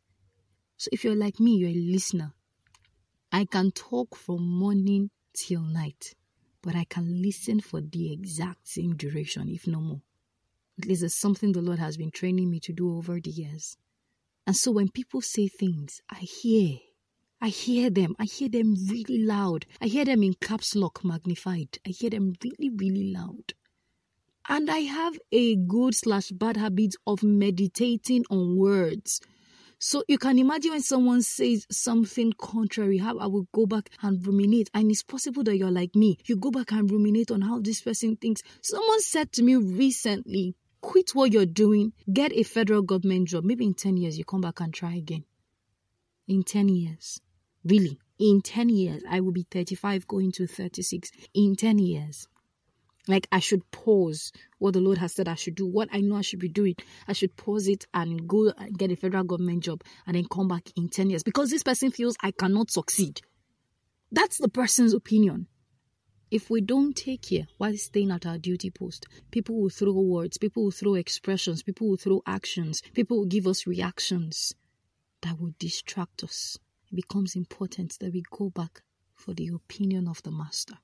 So 0.76 0.90
if 0.92 1.04
you're 1.04 1.16
like 1.16 1.40
me, 1.40 1.56
you're 1.56 1.70
a 1.70 1.74
listener. 1.74 2.34
I 3.32 3.46
can 3.46 3.72
talk 3.72 4.16
from 4.16 4.48
morning 4.48 5.10
till 5.34 5.62
night, 5.62 6.14
but 6.62 6.76
I 6.76 6.84
can 6.84 7.22
listen 7.22 7.62
for 7.62 7.82
the 7.82 8.14
exact 8.14 8.68
same 8.68 8.96
duration, 8.96 9.50
if 9.50 9.66
no 9.68 9.80
more. 9.80 10.02
Least 10.86 11.04
it's 11.04 11.20
something 11.20 11.52
the 11.52 11.62
Lord 11.62 11.80
has 11.80 11.98
been 11.98 12.12
training 12.12 12.50
me 12.50 12.60
to 12.62 12.74
do 12.74 12.96
over 12.98 13.20
the 13.20 13.32
years. 13.32 13.78
And 14.46 14.56
so 14.56 14.72
when 14.72 14.90
people 14.90 15.22
say 15.22 15.48
things, 15.48 16.02
I 16.10 16.20
hear. 16.20 16.78
I 17.42 17.50
hear 17.50 17.90
them. 17.90 18.16
I 18.20 18.26
hear 18.26 18.50
them 18.50 18.76
really 18.90 19.20
loud. 19.20 19.66
I 19.82 19.88
hear 19.88 20.06
them 20.06 20.24
in 20.24 20.36
caps 20.36 20.76
lock 20.76 21.04
magnified. 21.04 21.80
I 21.86 21.90
hear 21.90 22.10
them 22.10 22.34
really, 22.44 22.72
really 22.76 23.12
loud. 23.12 23.54
And 24.50 24.72
I 24.72 24.80
have 24.80 25.20
a 25.32 25.56
good 25.56 25.94
slash 25.94 26.30
bad 26.30 26.58
habit 26.58 26.96
of 27.06 27.22
meditating 27.24 28.24
on 28.30 28.58
words. 28.58 29.20
So 29.80 30.04
you 30.08 30.18
can 30.18 30.40
imagine 30.40 30.72
when 30.72 30.82
someone 30.82 31.22
says 31.22 31.68
something 31.70 32.34
contrary, 32.40 32.98
how 32.98 33.20
I 33.20 33.28
will 33.28 33.48
go 33.54 33.66
back 33.68 33.90
and 34.02 34.26
ruminate. 34.26 34.70
And 34.74 34.90
it's 34.90 35.04
possible 35.04 35.44
that 35.44 35.58
you're 35.58 35.70
like 35.70 35.96
me. 35.96 36.18
You 36.26 36.38
go 36.38 36.50
back 36.50 36.72
and 36.72 36.90
ruminate 36.90 37.30
on 37.30 37.42
how 37.42 37.60
this 37.60 37.82
person 37.82 38.16
thinks. 38.16 38.42
Someone 38.62 39.02
said 39.02 39.32
to 39.34 39.44
me 39.44 39.56
recently, 39.56 40.56
quit 40.82 41.14
what 41.14 41.32
you're 41.32 41.46
doing, 41.46 41.94
get 42.12 42.32
a 42.34 42.44
federal 42.44 42.82
government 42.82 43.28
job. 43.30 43.44
Maybe 43.44 43.66
in 43.66 43.74
10 43.74 43.98
years, 43.98 44.18
you 44.18 44.26
come 44.26 44.42
back 44.42 44.60
and 44.60 44.74
try 44.74 44.96
again. 44.96 45.24
In 46.28 46.44
10 46.44 46.70
years. 46.70 47.20
Really. 47.64 48.00
In 48.20 48.42
10 48.42 48.70
years, 48.70 49.04
I 49.10 49.20
will 49.20 49.32
be 49.32 49.46
35 49.50 50.08
going 50.08 50.32
to 50.34 50.48
36. 50.48 51.12
In 51.34 51.56
10 51.56 51.80
years. 51.80 52.28
Like 53.08 53.28
I 53.32 53.40
should 53.40 53.70
pause 53.72 54.32
what 54.60 54.74
the 54.74 54.82
Lord 54.82 54.98
has 54.98 55.14
said 55.14 55.30
I 55.30 55.36
should 55.36 55.56
do, 55.56 55.66
what 55.66 55.88
I 55.94 56.02
know 56.02 56.18
I 56.18 56.22
should 56.22 56.40
be 56.40 56.50
doing. 56.50 56.76
I 57.08 57.14
should 57.14 57.36
pause 57.38 57.68
it 57.68 57.86
and 57.94 58.28
go 58.28 58.52
get 58.78 58.92
a 58.92 58.96
federal 58.96 59.24
government 59.24 59.64
job 59.64 59.84
and 60.06 60.16
then 60.16 60.26
come 60.30 60.50
back 60.50 60.70
in 60.76 60.90
10 60.90 61.12
years 61.12 61.24
because 61.24 61.50
this 61.50 61.64
person 61.64 61.90
feels 61.90 62.18
I 62.22 62.32
cannot 62.32 62.70
succeed. 62.70 63.22
That's 64.12 64.38
the 64.38 64.50
person's 64.50 64.94
opinion. 64.94 65.48
If 66.30 66.50
we 66.50 66.60
don't 66.60 66.94
take 66.94 67.22
care 67.22 67.48
while 67.58 67.78
staying 67.78 68.12
at 68.12 68.26
our 68.26 68.38
duty 68.38 68.70
post, 68.70 69.06
people 69.32 69.62
will 69.62 69.70
throw 69.70 69.94
words, 69.94 70.38
people 70.38 70.66
will 70.66 70.72
throw 70.72 70.96
expressions, 70.96 71.64
people 71.64 71.88
will 71.88 71.98
throw 71.98 72.22
actions, 72.26 72.82
people 72.94 73.20
will 73.20 73.26
give 73.26 73.48
us 73.48 73.66
reactions 73.66 74.54
that 75.22 75.40
will 75.40 75.54
distract 75.58 76.26
us. 76.26 76.58
It 76.92 76.96
becomes 76.96 77.36
important 77.36 77.98
that 78.00 78.12
we 78.12 78.24
go 78.30 78.50
back 78.50 78.82
for 79.16 79.34
the 79.34 79.48
opinion 79.48 80.08
of 80.08 80.22
the 80.24 80.32
Master. 80.32 80.78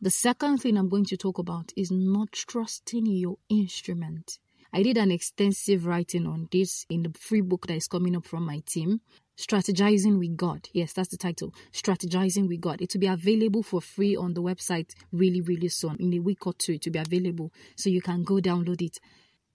The 0.00 0.10
second 0.10 0.58
thing 0.58 0.76
I'm 0.76 0.88
going 0.88 1.06
to 1.06 1.16
talk 1.16 1.38
about 1.38 1.72
is 1.76 1.90
not 1.90 2.32
trusting 2.32 3.06
your 3.06 3.38
instrument. 3.48 4.38
I 4.72 4.82
did 4.82 4.96
an 4.96 5.10
extensive 5.12 5.86
writing 5.86 6.26
on 6.26 6.48
this 6.50 6.84
in 6.90 7.04
the 7.04 7.12
free 7.18 7.40
book 7.40 7.68
that 7.68 7.76
is 7.76 7.88
coming 7.88 8.16
up 8.16 8.26
from 8.26 8.44
my 8.44 8.62
team. 8.66 9.00
Strategizing 9.38 10.18
with 10.18 10.36
God. 10.36 10.68
Yes, 10.72 10.92
that's 10.92 11.10
the 11.10 11.16
title. 11.16 11.54
Strategizing 11.72 12.48
with 12.48 12.60
God. 12.60 12.82
It 12.82 12.92
will 12.92 13.00
be 13.00 13.06
available 13.06 13.62
for 13.62 13.80
free 13.80 14.16
on 14.16 14.34
the 14.34 14.42
website 14.42 14.94
really, 15.12 15.40
really 15.40 15.68
soon. 15.68 15.96
In 16.00 16.12
a 16.14 16.18
week 16.18 16.44
or 16.44 16.54
two, 16.54 16.72
it 16.72 16.84
will 16.84 16.92
be 16.92 16.98
available. 16.98 17.52
So 17.76 17.88
you 17.88 18.02
can 18.02 18.24
go 18.24 18.34
download 18.36 18.82
it. 18.82 18.98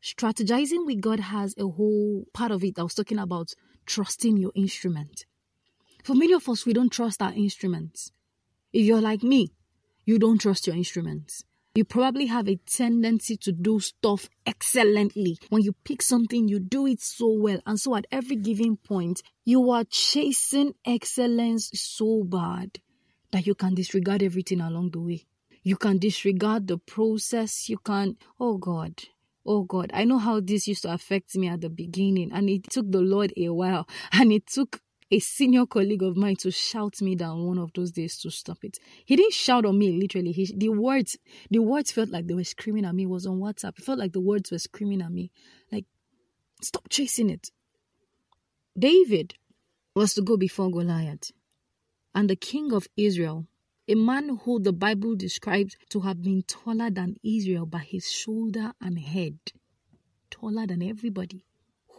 Strategizing 0.02 0.86
with 0.86 1.02
God 1.02 1.20
has 1.20 1.54
a 1.58 1.68
whole 1.68 2.26
part 2.34 2.52
of 2.52 2.64
it 2.64 2.80
I 2.80 2.84
was 2.84 2.94
talking 2.94 3.20
about 3.20 3.54
trusting 3.86 4.38
your 4.38 4.54
instrument. 4.56 5.26
For 6.04 6.16
many 6.16 6.34
of 6.34 6.48
us, 6.48 6.66
we 6.66 6.72
don't 6.72 6.92
trust 6.92 7.22
our 7.22 7.34
instruments. 7.34 8.12
If 8.72 8.86
you're 8.86 9.02
like 9.02 9.22
me, 9.22 9.52
you 10.06 10.18
don't 10.18 10.40
trust 10.40 10.66
your 10.66 10.78
instruments. 10.78 11.44
You 11.76 11.86
probably 11.86 12.28
have 12.28 12.48
a 12.48 12.60
tendency 12.68 13.36
to 13.38 13.52
do 13.52 13.80
stuff 13.80 14.30
excellently. 14.46 15.40
When 15.50 15.64
you 15.64 15.74
pick 15.84 16.04
something, 16.04 16.48
you 16.48 16.60
do 16.60 16.86
it 16.86 17.02
so 17.02 17.34
well. 17.34 17.60
And 17.66 17.80
so 17.80 17.96
at 17.96 18.06
every 18.12 18.36
given 18.36 18.78
point, 18.78 19.24
you 19.44 19.72
are 19.72 19.84
chasing 19.90 20.76
excellence 20.86 21.72
so 21.74 22.24
bad 22.24 22.80
that 23.32 23.48
you 23.48 23.56
can 23.56 23.74
disregard 23.74 24.22
everything 24.22 24.62
along 24.62 24.92
the 24.92 25.02
way. 25.02 25.26
You 25.64 25.76
can 25.76 25.98
disregard 25.98 26.68
the 26.68 26.78
process. 26.78 27.68
You 27.68 27.80
can, 27.80 28.18
oh 28.40 28.58
God, 28.58 29.02
Oh 29.46 29.64
God, 29.64 29.92
I 29.94 30.06
know 30.06 30.20
how 30.20 30.40
this 30.40 30.68
used 30.68 30.84
to 30.84 30.94
affect 30.94 31.36
me 31.36 31.50
at 31.50 31.60
the 31.60 31.70
beginning, 31.70 32.32
and 32.32 32.50
it 32.50 32.70
took 32.70 32.90
the 32.90 33.02
Lord 33.02 33.34
a 33.36 33.50
while, 33.50 33.88
and 34.14 34.32
it 34.32 34.48
took 34.48 34.80
a 35.14 35.20
senior 35.20 35.68
colleague 35.68 36.02
of 36.02 36.18
mine 36.18 36.36
to 36.36 36.50
shout 36.50 37.00
me 37.00 37.14
down 37.14 37.46
one 37.46 37.60
of 37.60 37.72
those 37.74 37.92
days 37.92 38.18
to 38.18 38.32
stop 38.32 38.58
it. 38.64 38.80
He 39.06 39.16
didn't 39.16 39.34
shout 39.34 39.64
on 39.64 39.78
me 39.78 39.92
literally. 39.92 40.32
He, 40.32 40.52
the 40.58 40.70
words, 40.70 41.20
the 41.52 41.60
words 41.60 41.92
felt 41.92 42.10
like 42.10 42.26
they 42.26 42.34
were 42.34 42.44
screaming 42.44 42.84
at 42.84 42.96
me. 42.96 43.04
It 43.04 43.10
was 43.10 43.28
on 43.28 43.40
WhatsApp. 43.40 43.78
It 43.78 43.86
felt 43.86 44.00
like 44.00 44.14
the 44.14 44.20
words 44.20 44.50
were 44.50 44.58
screaming 44.58 45.04
at 45.04 45.12
me, 45.12 45.30
like, 45.72 45.86
stop 46.64 46.90
chasing 46.90 47.30
it. 47.30 47.52
David 48.76 49.36
was 49.96 50.16
to 50.16 50.24
go 50.24 50.36
before 50.36 50.72
Goliath, 50.72 51.32
and 52.16 52.28
the 52.28 52.36
king 52.36 52.74
of 52.74 52.88
Israel, 52.98 53.46
a 53.88 53.94
man 53.94 54.40
who 54.46 54.60
the 54.60 54.74
Bible 54.74 55.16
describes 55.16 55.78
to 55.90 56.00
have 56.00 56.24
been 56.24 56.42
taller 56.42 56.90
than 56.90 57.18
Israel 57.24 57.68
by 57.68 57.86
his 57.88 58.12
shoulder 58.12 58.74
and 58.82 58.98
head, 58.98 59.38
taller 60.32 60.66
than 60.66 60.82
everybody, 60.82 61.46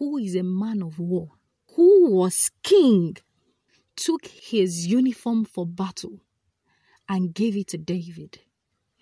who 0.00 0.18
is 0.18 0.34
a 0.34 0.42
man 0.42 0.82
of 0.82 0.98
war 0.98 1.30
who 1.74 2.10
was 2.10 2.50
king, 2.62 3.16
took 3.96 4.26
his 4.26 4.86
uniform 4.86 5.44
for 5.44 5.66
battle 5.66 6.20
and 7.08 7.34
gave 7.34 7.56
it 7.56 7.68
to 7.68 7.78
David. 7.78 8.40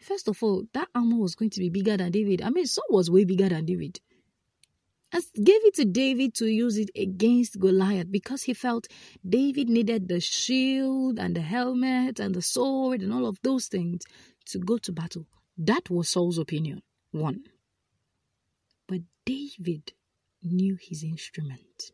First 0.01 0.29
of 0.29 0.43
all, 0.43 0.65
that 0.73 0.89
armor 0.95 1.17
was 1.17 1.35
going 1.35 1.51
to 1.51 1.61
be 1.61 1.69
bigger 1.69 1.97
than 1.97 2.11
David. 2.11 2.43
I 2.43 2.51
mean, 2.51 2.67
Saul 2.67 2.85
was 2.91 3.11
way 3.11 3.25
bigger 3.25 3.49
than 3.49 3.65
David. 3.65 4.01
And 5.13 5.23
gave 5.35 5.65
it 5.65 5.75
to 5.75 5.85
David 5.85 6.35
to 6.37 6.47
use 6.47 6.79
it 6.79 6.91
against 6.97 7.61
Goliath 7.61 8.11
because 8.11 8.43
he 8.45 8.55
felt 8.55 8.89
David 9.29 9.69
needed 9.69 10.09
the 10.09 10.21
shield 10.21 11.19
and 11.19 11.37
the 11.37 11.43
helmet 11.43 12.19
and 12.19 12.35
the 12.35 12.43
sword 12.43 13.03
and 13.03 13.13
all 13.13 13.27
of 13.27 13.39
those 13.43 13.67
things 13.67 14.03
to 14.47 14.59
go 14.59 14.79
to 14.79 14.91
battle. 14.91 15.27
That 15.59 15.91
was 15.91 16.09
Saul's 16.09 16.39
opinion. 16.39 16.83
One. 17.11 17.45
But 18.89 19.03
David 19.27 19.93
knew 20.43 20.79
his 20.81 21.05
instrument. 21.05 21.93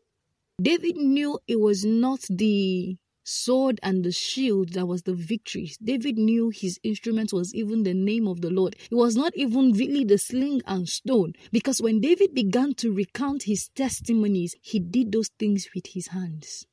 David 0.61 0.97
knew 0.97 1.39
it 1.47 1.57
was 1.57 1.85
not 1.85 2.19
the 2.29 2.97
sword 3.23 3.79
and 3.81 4.03
the 4.03 4.11
shield 4.11 4.73
that 4.73 4.87
was 4.87 5.03
the 5.03 5.13
victory. 5.13 5.71
David 5.81 6.17
knew 6.17 6.49
his 6.49 6.77
instrument 6.83 7.31
was 7.31 7.55
even 7.55 7.83
the 7.83 7.93
name 7.93 8.27
of 8.27 8.41
the 8.41 8.49
Lord. 8.49 8.75
It 8.91 8.95
was 8.95 9.15
not 9.15 9.33
even 9.37 9.71
really 9.71 10.03
the 10.03 10.17
sling 10.17 10.61
and 10.65 10.89
stone. 10.89 11.33
Because 11.53 11.81
when 11.81 12.01
David 12.01 12.33
began 12.33 12.73
to 12.75 12.91
recount 12.91 13.43
his 13.43 13.69
testimonies, 13.69 14.55
he 14.61 14.79
did 14.79 15.13
those 15.13 15.29
things 15.39 15.69
with 15.73 15.87
his 15.87 16.07
hands. 16.07 16.67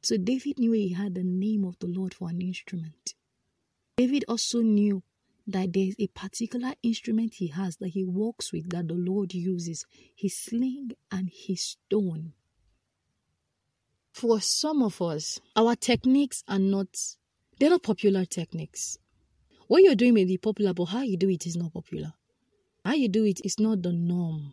So 0.00 0.16
David 0.16 0.60
knew 0.60 0.70
he 0.70 0.90
had 0.92 1.16
the 1.16 1.24
name 1.24 1.64
of 1.64 1.76
the 1.80 1.88
Lord 1.88 2.14
for 2.14 2.28
an 2.28 2.40
instrument. 2.40 3.14
David 3.96 4.24
also 4.28 4.60
knew 4.60 5.02
that 5.48 5.72
there 5.72 5.88
is 5.88 5.96
a 5.98 6.06
particular 6.06 6.74
instrument 6.84 7.34
he 7.34 7.48
has 7.48 7.78
that 7.78 7.88
he 7.88 8.04
walks 8.04 8.52
with 8.52 8.70
that 8.70 8.86
the 8.86 8.94
Lord 8.94 9.34
uses 9.34 9.86
his 10.14 10.38
sling 10.38 10.92
and 11.10 11.28
his 11.32 11.62
stone 11.62 12.34
for 14.14 14.40
some 14.40 14.80
of 14.80 15.02
us, 15.02 15.40
our 15.56 15.74
techniques 15.74 16.44
are 16.46 16.60
not, 16.60 16.86
they're 17.58 17.68
not 17.68 17.82
popular 17.82 18.24
techniques. 18.24 18.96
What 19.66 19.82
you're 19.82 19.96
doing 19.96 20.14
may 20.14 20.24
be 20.24 20.38
popular, 20.38 20.72
but 20.72 20.84
how 20.84 21.02
you 21.02 21.16
do 21.16 21.28
it 21.28 21.44
is 21.46 21.56
not 21.56 21.72
popular. 21.72 22.12
How 22.84 22.92
you 22.92 23.08
do 23.08 23.24
it 23.24 23.40
is 23.44 23.58
not 23.58 23.82
the 23.82 23.92
norm. 23.92 24.52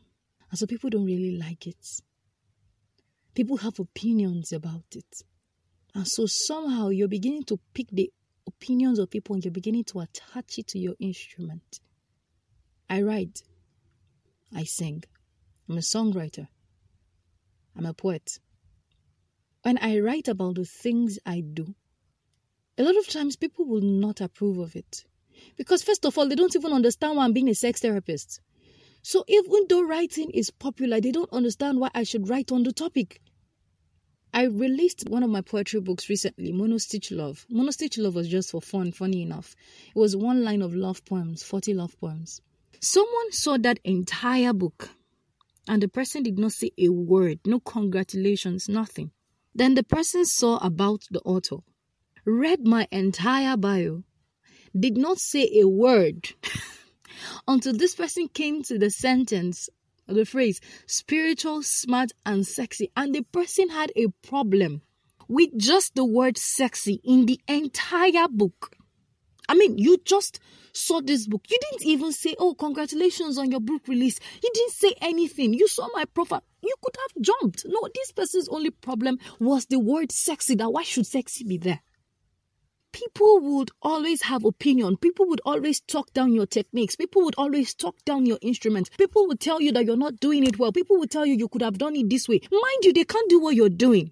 And 0.50 0.58
so 0.58 0.66
people 0.66 0.90
don't 0.90 1.06
really 1.06 1.38
like 1.38 1.68
it. 1.68 2.02
People 3.36 3.58
have 3.58 3.80
opinions 3.80 4.52
about 4.52 4.96
it. 4.96 5.22
And 5.94 6.08
so 6.08 6.26
somehow 6.26 6.90
you're 6.90 7.08
beginning 7.08 7.44
to 7.44 7.60
pick 7.76 7.88
the 7.92 8.12
opinions 8.48 8.98
of 8.98 9.12
people 9.12 9.36
and 9.36 9.46
you're 9.46 9.52
beginning 9.52 9.84
to 9.86 10.00
attach 10.00 10.58
it 10.58 10.70
to 10.70 10.80
your 10.80 10.96
instrument. 11.00 11.82
I 12.90 13.04
write. 13.04 13.44
I 14.56 14.64
sing. 14.64 15.04
I'm 15.70 15.78
a 15.78 15.82
songwriter. 15.82 16.48
I'm 17.78 17.86
a 17.86 17.94
poet 17.94 18.40
when 19.64 19.78
I 19.80 20.00
write 20.00 20.28
about 20.28 20.56
the 20.56 20.66
things 20.66 21.20
I 21.26 21.42
do, 21.42 21.76
a 22.78 22.84
lot 22.84 22.98
of 22.98 23.08
times 23.08 23.36
people 23.36 23.66
will 23.66 23.82
not 23.82 24.22
approve 24.22 24.58
of 24.58 24.76
it. 24.76 25.06
Because, 25.58 25.84
first 25.84 26.06
of 26.06 26.18
all, 26.18 26.28
they 26.28 26.36
don't 26.36 26.56
even 26.56 26.74
understand 26.74 27.18
why 27.18 27.26
I'm 27.26 27.34
being 27.34 27.50
a 27.50 27.56
sex 27.56 27.82
therapist. 27.82 28.42
So, 29.04 29.24
even 29.28 29.66
though 29.70 29.84
writing 29.84 30.30
is 30.32 30.52
popular, 30.52 31.02
they 31.02 31.12
don't 31.12 31.32
understand 31.32 31.80
why 31.80 31.90
I 31.94 32.04
should 32.04 32.30
write 32.30 32.52
on 32.52 32.64
the 32.64 32.72
topic. 32.72 33.22
I 34.34 34.44
released 34.44 35.10
one 35.10 35.24
of 35.24 35.30
my 35.30 35.42
poetry 35.42 35.82
books 35.82 36.10
recently, 36.10 36.54
Monostich 36.54 37.12
Love. 37.12 37.46
Monostich 37.52 37.98
Love 37.98 38.16
was 38.16 38.30
just 38.30 38.52
for 38.52 38.62
fun, 38.62 38.92
funny 38.92 39.22
enough. 39.22 39.56
It 39.94 40.00
was 40.00 40.16
one 40.16 40.44
line 40.44 40.62
of 40.62 40.74
love 40.74 41.04
poems, 41.04 41.44
40 41.44 41.74
love 41.74 42.00
poems. 42.00 42.42
Someone 42.80 43.32
saw 43.32 43.58
that 43.58 43.80
entire 43.84 44.54
book, 44.54 44.90
and 45.68 45.84
the 45.84 45.88
person 45.88 46.24
did 46.24 46.40
not 46.40 46.54
say 46.54 46.72
a 46.78 46.90
word, 46.90 47.40
no 47.46 47.60
congratulations, 47.60 48.70
nothing. 48.70 49.12
Then 49.54 49.76
the 49.76 49.84
person 49.84 50.26
saw 50.26 50.58
about 50.58 51.04
the 51.12 51.20
author, 51.22 51.58
read 52.26 52.66
my 52.66 52.88
entire 52.92 53.58
bio, 53.58 54.04
did 54.78 54.98
not 54.98 55.20
say 55.20 55.50
a 55.60 55.68
word 55.68 56.30
until 57.48 57.74
this 57.74 57.96
person 57.96 58.28
came 58.30 58.64
to 58.64 58.80
the 58.80 58.90
sentence, 58.90 59.70
the 60.08 60.26
phrase, 60.26 60.62
spiritual, 60.86 61.64
smart, 61.64 62.12
and 62.26 62.48
sexy. 62.48 62.92
And 62.96 63.14
the 63.14 63.24
person 63.24 63.70
had 63.70 63.92
a 63.96 64.08
problem 64.26 64.82
with 65.28 65.58
just 65.58 65.96
the 65.96 66.06
word 66.06 66.38
sexy 66.38 67.02
in 67.04 67.26
the 67.26 67.40
entire 67.48 68.28
book. 68.30 68.76
I 69.50 69.56
mean, 69.56 69.78
you 69.78 69.98
just 70.06 70.40
saw 70.74 71.02
this 71.02 71.28
book. 71.28 71.46
You 71.50 71.58
didn't 71.60 71.86
even 71.86 72.12
say, 72.14 72.36
Oh, 72.40 72.54
congratulations 72.54 73.38
on 73.38 73.52
your 73.52 73.60
book 73.60 73.88
release. 73.88 74.20
You 74.42 74.50
didn't 74.54 74.74
say 74.74 74.94
anything. 75.02 75.54
You 75.54 75.68
saw 75.68 75.88
my 75.94 76.06
profile. 76.06 76.44
You 76.62 76.76
could 76.82 76.96
have 76.98 77.24
jumped. 77.24 77.66
No, 77.68 77.88
this 77.94 78.12
person's 78.12 78.50
only 78.50 78.70
problem 78.70 79.18
was 79.40 79.66
the 79.66 79.80
word 79.80 80.12
sexy. 80.12 80.56
That 80.56 80.72
why 80.72 80.84
should 80.84 81.08
sexy 81.08 81.44
be 81.44 81.58
there? 81.58 81.82
People 82.92 83.40
would 83.40 83.72
always 83.82 84.24
have 84.24 84.44
opinion. 84.44 84.98
People 84.98 85.28
would 85.28 85.42
always 85.46 85.80
talk 85.80 86.12
down 86.14 86.34
your 86.34 86.46
techniques. 86.46 86.96
People 86.96 87.24
would 87.24 87.36
always 87.38 87.74
talk 87.74 87.96
down 88.04 88.26
your 88.26 88.38
instruments. 88.42 88.90
People 88.98 89.28
would 89.28 89.40
tell 89.40 89.62
you 89.62 89.72
that 89.72 89.86
you're 89.86 89.96
not 89.96 90.20
doing 90.20 90.46
it 90.46 90.60
well. 90.60 90.74
People 90.74 91.00
would 91.00 91.10
tell 91.10 91.26
you 91.26 91.36
you 91.36 91.48
could 91.48 91.62
have 91.62 91.78
done 91.78 91.96
it 91.96 92.10
this 92.10 92.28
way. 92.28 92.42
Mind 92.52 92.84
you, 92.84 92.92
they 92.92 93.06
can't 93.06 93.30
do 93.30 93.40
what 93.40 93.56
you're 93.56 93.70
doing. 93.70 94.12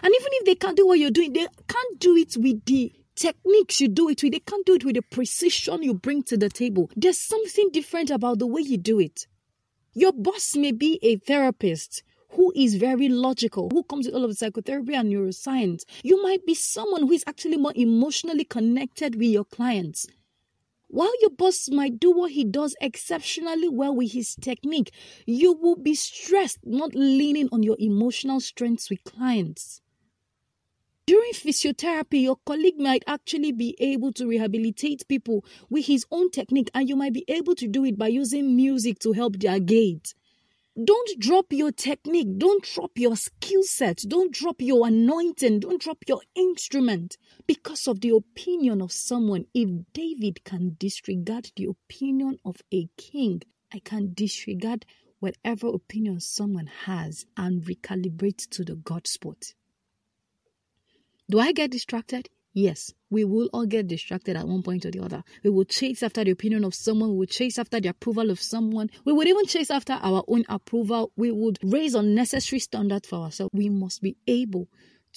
And 0.00 0.14
even 0.14 0.28
if 0.32 0.44
they 0.44 0.54
can't 0.54 0.76
do 0.76 0.86
what 0.86 0.98
you're 0.98 1.10
doing, 1.10 1.32
they 1.32 1.46
can't 1.66 1.98
do 1.98 2.16
it 2.16 2.36
with 2.36 2.64
the 2.66 2.92
techniques 3.16 3.80
you 3.80 3.88
do 3.88 4.08
it 4.08 4.22
with. 4.22 4.32
They 4.32 4.40
can't 4.40 4.64
do 4.64 4.74
it 4.74 4.84
with 4.84 4.94
the 4.94 5.02
precision 5.02 5.82
you 5.82 5.94
bring 5.94 6.22
to 6.24 6.36
the 6.36 6.48
table. 6.48 6.90
There's 6.96 7.20
something 7.20 7.70
different 7.72 8.10
about 8.10 8.38
the 8.38 8.46
way 8.46 8.60
you 8.60 8.76
do 8.76 9.00
it. 9.00 9.26
Your 9.98 10.12
boss 10.12 10.54
may 10.54 10.70
be 10.70 11.00
a 11.02 11.16
therapist 11.16 12.04
who 12.28 12.52
is 12.54 12.76
very 12.76 13.08
logical, 13.08 13.68
who 13.72 13.82
comes 13.82 14.06
with 14.06 14.14
all 14.14 14.24
of 14.24 14.38
psychotherapy 14.38 14.94
and 14.94 15.12
neuroscience. 15.12 15.82
You 16.04 16.22
might 16.22 16.46
be 16.46 16.54
someone 16.54 17.08
who 17.08 17.14
is 17.14 17.24
actually 17.26 17.56
more 17.56 17.72
emotionally 17.74 18.44
connected 18.44 19.16
with 19.16 19.26
your 19.26 19.44
clients. 19.44 20.06
While 20.86 21.10
your 21.20 21.30
boss 21.30 21.68
might 21.68 21.98
do 21.98 22.12
what 22.12 22.30
he 22.30 22.44
does 22.44 22.76
exceptionally 22.80 23.68
well 23.68 23.92
with 23.92 24.12
his 24.12 24.36
technique, 24.40 24.92
you 25.26 25.52
will 25.54 25.74
be 25.74 25.96
stressed, 25.96 26.60
not 26.62 26.94
leaning 26.94 27.48
on 27.50 27.64
your 27.64 27.76
emotional 27.80 28.38
strengths 28.38 28.88
with 28.88 29.02
clients. 29.02 29.80
During 31.08 31.32
physiotherapy, 31.32 32.20
your 32.20 32.36
colleague 32.44 32.78
might 32.78 33.02
actually 33.06 33.50
be 33.50 33.74
able 33.78 34.12
to 34.12 34.26
rehabilitate 34.26 35.08
people 35.08 35.42
with 35.70 35.86
his 35.86 36.04
own 36.10 36.30
technique, 36.30 36.70
and 36.74 36.86
you 36.86 36.96
might 36.96 37.14
be 37.14 37.24
able 37.28 37.54
to 37.54 37.66
do 37.66 37.82
it 37.86 37.96
by 37.96 38.08
using 38.08 38.54
music 38.54 38.98
to 38.98 39.12
help 39.14 39.38
their 39.38 39.58
gait. 39.58 40.12
Don't 40.84 41.18
drop 41.18 41.46
your 41.50 41.72
technique, 41.72 42.36
don't 42.36 42.62
drop 42.62 42.90
your 42.96 43.16
skill 43.16 43.62
set, 43.62 44.02
don't 44.06 44.34
drop 44.34 44.56
your 44.60 44.86
anointing, 44.86 45.60
don't 45.60 45.80
drop 45.80 45.96
your 46.06 46.20
instrument 46.34 47.16
because 47.46 47.88
of 47.88 48.02
the 48.02 48.10
opinion 48.10 48.82
of 48.82 48.92
someone. 48.92 49.46
If 49.54 49.70
David 49.94 50.44
can 50.44 50.76
disregard 50.78 51.52
the 51.56 51.70
opinion 51.70 52.38
of 52.44 52.56
a 52.70 52.86
king, 52.98 53.40
I 53.72 53.78
can 53.78 54.12
disregard 54.12 54.84
whatever 55.20 55.68
opinion 55.68 56.20
someone 56.20 56.68
has 56.84 57.24
and 57.34 57.62
recalibrate 57.62 58.50
to 58.50 58.62
the 58.62 58.74
God 58.74 59.06
spot. 59.06 59.54
Do 61.30 61.38
I 61.38 61.52
get 61.52 61.70
distracted? 61.70 62.28
Yes, 62.54 62.92
we 63.10 63.24
will 63.24 63.48
all 63.52 63.66
get 63.66 63.86
distracted 63.86 64.36
at 64.36 64.48
one 64.48 64.62
point 64.62 64.84
or 64.86 64.90
the 64.90 65.00
other. 65.00 65.22
We 65.44 65.50
will 65.50 65.64
chase 65.64 66.02
after 66.02 66.24
the 66.24 66.30
opinion 66.30 66.64
of 66.64 66.74
someone. 66.74 67.10
We 67.10 67.18
will 67.18 67.26
chase 67.26 67.58
after 67.58 67.80
the 67.80 67.90
approval 67.90 68.30
of 68.30 68.40
someone. 68.40 68.90
We 69.04 69.12
would 69.12 69.28
even 69.28 69.46
chase 69.46 69.70
after 69.70 69.92
our 69.92 70.24
own 70.26 70.44
approval. 70.48 71.12
We 71.16 71.30
would 71.30 71.58
raise 71.62 71.94
unnecessary 71.94 72.60
standards 72.60 73.08
for 73.08 73.16
ourselves. 73.16 73.50
We 73.52 73.68
must 73.68 74.02
be 74.02 74.16
able 74.26 74.68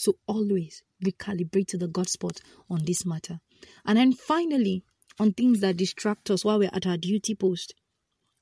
to 0.03 0.15
always 0.27 0.83
recalibrate 1.03 1.67
to 1.67 1.77
the 1.77 1.87
God 1.87 2.09
spot 2.09 2.41
on 2.69 2.85
this 2.85 3.05
matter. 3.05 3.39
And 3.85 3.97
then 3.97 4.13
finally, 4.13 4.83
on 5.19 5.33
things 5.33 5.59
that 5.61 5.77
distract 5.77 6.29
us 6.31 6.43
while 6.43 6.59
we're 6.59 6.69
at 6.73 6.87
our 6.87 6.97
duty 6.97 7.35
post. 7.35 7.73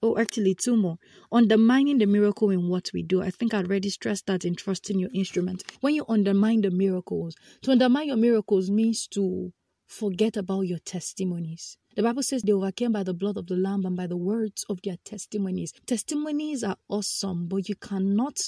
Oh, 0.01 0.17
actually, 0.17 0.55
two 0.55 0.77
more. 0.77 0.97
Undermining 1.31 1.97
the 1.97 2.05
miracle 2.05 2.49
in 2.51 2.69
what 2.69 2.89
we 2.93 3.03
do. 3.03 3.21
I 3.21 3.31
think 3.31 3.53
I 3.53 3.57
already 3.57 3.89
stressed 3.89 4.27
that 4.27 4.45
in 4.45 4.55
trusting 4.55 4.97
your 4.97 5.09
instrument. 5.13 5.63
When 5.81 5.93
you 5.93 6.05
undermine 6.07 6.61
the 6.61 6.71
miracles, 6.71 7.35
to 7.63 7.71
undermine 7.71 8.07
your 8.07 8.17
miracles 8.17 8.71
means 8.71 9.07
to 9.07 9.51
forget 9.87 10.37
about 10.37 10.61
your 10.61 10.79
testimonies. 10.79 11.77
The 11.95 12.03
Bible 12.03 12.23
says 12.23 12.43
they 12.43 12.53
overcame 12.53 12.93
by 12.93 13.03
the 13.03 13.13
blood 13.13 13.35
of 13.35 13.47
the 13.47 13.57
Lamb 13.57 13.85
and 13.85 13.97
by 13.97 14.07
the 14.07 14.15
words 14.15 14.63
of 14.69 14.81
their 14.83 14.95
testimonies. 15.03 15.73
Testimonies 15.85 16.63
are 16.63 16.77
awesome, 16.87 17.47
but 17.47 17.67
you 17.67 17.75
cannot 17.75 18.39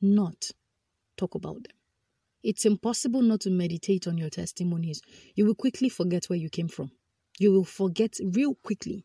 not 0.00 0.50
talk 1.16 1.36
about 1.36 1.62
them. 1.62 1.76
It's 2.42 2.64
impossible 2.64 3.22
not 3.22 3.42
to 3.42 3.50
meditate 3.50 4.08
on 4.08 4.18
your 4.18 4.30
testimonies. 4.30 5.02
You 5.36 5.46
will 5.46 5.54
quickly 5.54 5.88
forget 5.88 6.24
where 6.24 6.38
you 6.38 6.48
came 6.48 6.68
from. 6.68 6.90
You 7.38 7.52
will 7.52 7.64
forget 7.64 8.16
real 8.24 8.54
quickly 8.54 9.04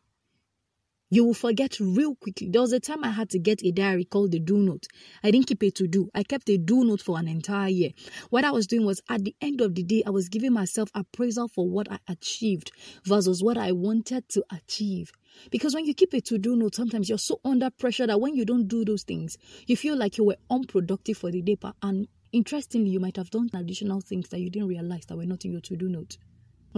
you 1.08 1.24
will 1.24 1.34
forget 1.34 1.78
real 1.78 2.16
quickly. 2.16 2.48
There 2.48 2.60
was 2.60 2.72
a 2.72 2.80
time 2.80 3.04
I 3.04 3.10
had 3.10 3.30
to 3.30 3.38
get 3.38 3.62
a 3.64 3.70
diary 3.70 4.04
called 4.04 4.32
the 4.32 4.40
do 4.40 4.56
note. 4.58 4.86
I 5.22 5.30
didn't 5.30 5.46
keep 5.46 5.62
it 5.62 5.76
to 5.76 5.86
do. 5.86 6.10
I 6.14 6.24
kept 6.24 6.48
a 6.48 6.58
do 6.58 6.84
note 6.84 7.00
for 7.00 7.18
an 7.18 7.28
entire 7.28 7.68
year. 7.68 7.90
What 8.30 8.44
I 8.44 8.50
was 8.50 8.66
doing 8.66 8.84
was 8.84 9.00
at 9.08 9.24
the 9.24 9.34
end 9.40 9.60
of 9.60 9.74
the 9.74 9.84
day, 9.84 10.02
I 10.04 10.10
was 10.10 10.28
giving 10.28 10.52
myself 10.52 10.90
appraisal 10.94 11.48
for 11.48 11.68
what 11.68 11.90
I 11.90 11.98
achieved 12.08 12.72
versus 13.04 13.42
what 13.42 13.56
I 13.56 13.72
wanted 13.72 14.28
to 14.30 14.44
achieve. 14.50 15.12
Because 15.50 15.74
when 15.74 15.84
you 15.84 15.94
keep 15.94 16.12
a 16.12 16.20
to 16.22 16.38
do 16.38 16.56
note, 16.56 16.74
sometimes 16.74 17.08
you're 17.08 17.18
so 17.18 17.40
under 17.44 17.70
pressure 17.70 18.06
that 18.06 18.20
when 18.20 18.34
you 18.34 18.44
don't 18.44 18.66
do 18.66 18.84
those 18.84 19.04
things, 19.04 19.36
you 19.66 19.76
feel 19.76 19.96
like 19.96 20.18
you 20.18 20.24
were 20.24 20.38
unproductive 20.50 21.18
for 21.18 21.30
the 21.30 21.42
day. 21.42 21.56
And 21.82 22.08
interestingly, 22.32 22.90
you 22.90 23.00
might 23.00 23.16
have 23.16 23.30
done 23.30 23.50
additional 23.54 24.00
things 24.00 24.28
that 24.30 24.40
you 24.40 24.50
didn't 24.50 24.68
realize 24.68 25.06
that 25.06 25.16
were 25.16 25.26
not 25.26 25.44
in 25.44 25.52
your 25.52 25.60
to 25.60 25.76
do 25.76 25.88
note. 25.88 26.16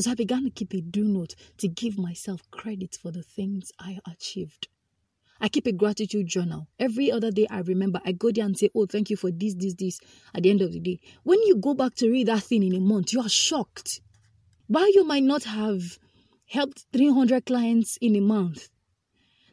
So 0.00 0.12
I 0.12 0.14
began 0.14 0.44
to 0.44 0.50
keep 0.50 0.74
a 0.74 0.80
do 0.80 1.02
note 1.02 1.34
to 1.56 1.66
give 1.66 1.98
myself 1.98 2.48
credit 2.52 2.96
for 3.02 3.10
the 3.10 3.22
things 3.22 3.72
I 3.80 3.98
achieved. 4.06 4.68
I 5.40 5.48
keep 5.48 5.66
a 5.66 5.72
gratitude 5.72 6.28
journal. 6.28 6.68
Every 6.78 7.10
other 7.10 7.32
day 7.32 7.48
I 7.50 7.60
remember, 7.60 8.00
I 8.04 8.12
go 8.12 8.30
there 8.30 8.44
and 8.44 8.56
say, 8.56 8.70
Oh, 8.76 8.86
thank 8.86 9.10
you 9.10 9.16
for 9.16 9.32
this, 9.32 9.54
this, 9.54 9.74
this 9.74 10.00
at 10.34 10.44
the 10.44 10.50
end 10.50 10.62
of 10.62 10.72
the 10.72 10.78
day. 10.78 11.00
When 11.24 11.42
you 11.42 11.56
go 11.56 11.74
back 11.74 11.94
to 11.96 12.10
read 12.10 12.28
that 12.28 12.44
thing 12.44 12.62
in 12.62 12.76
a 12.76 12.80
month, 12.80 13.12
you 13.12 13.20
are 13.20 13.28
shocked. 13.28 14.00
While 14.68 14.92
you 14.92 15.04
might 15.04 15.24
not 15.24 15.44
have 15.44 15.98
helped 16.46 16.86
300 16.92 17.46
clients 17.46 17.98
in 18.00 18.14
a 18.14 18.20
month, 18.20 18.68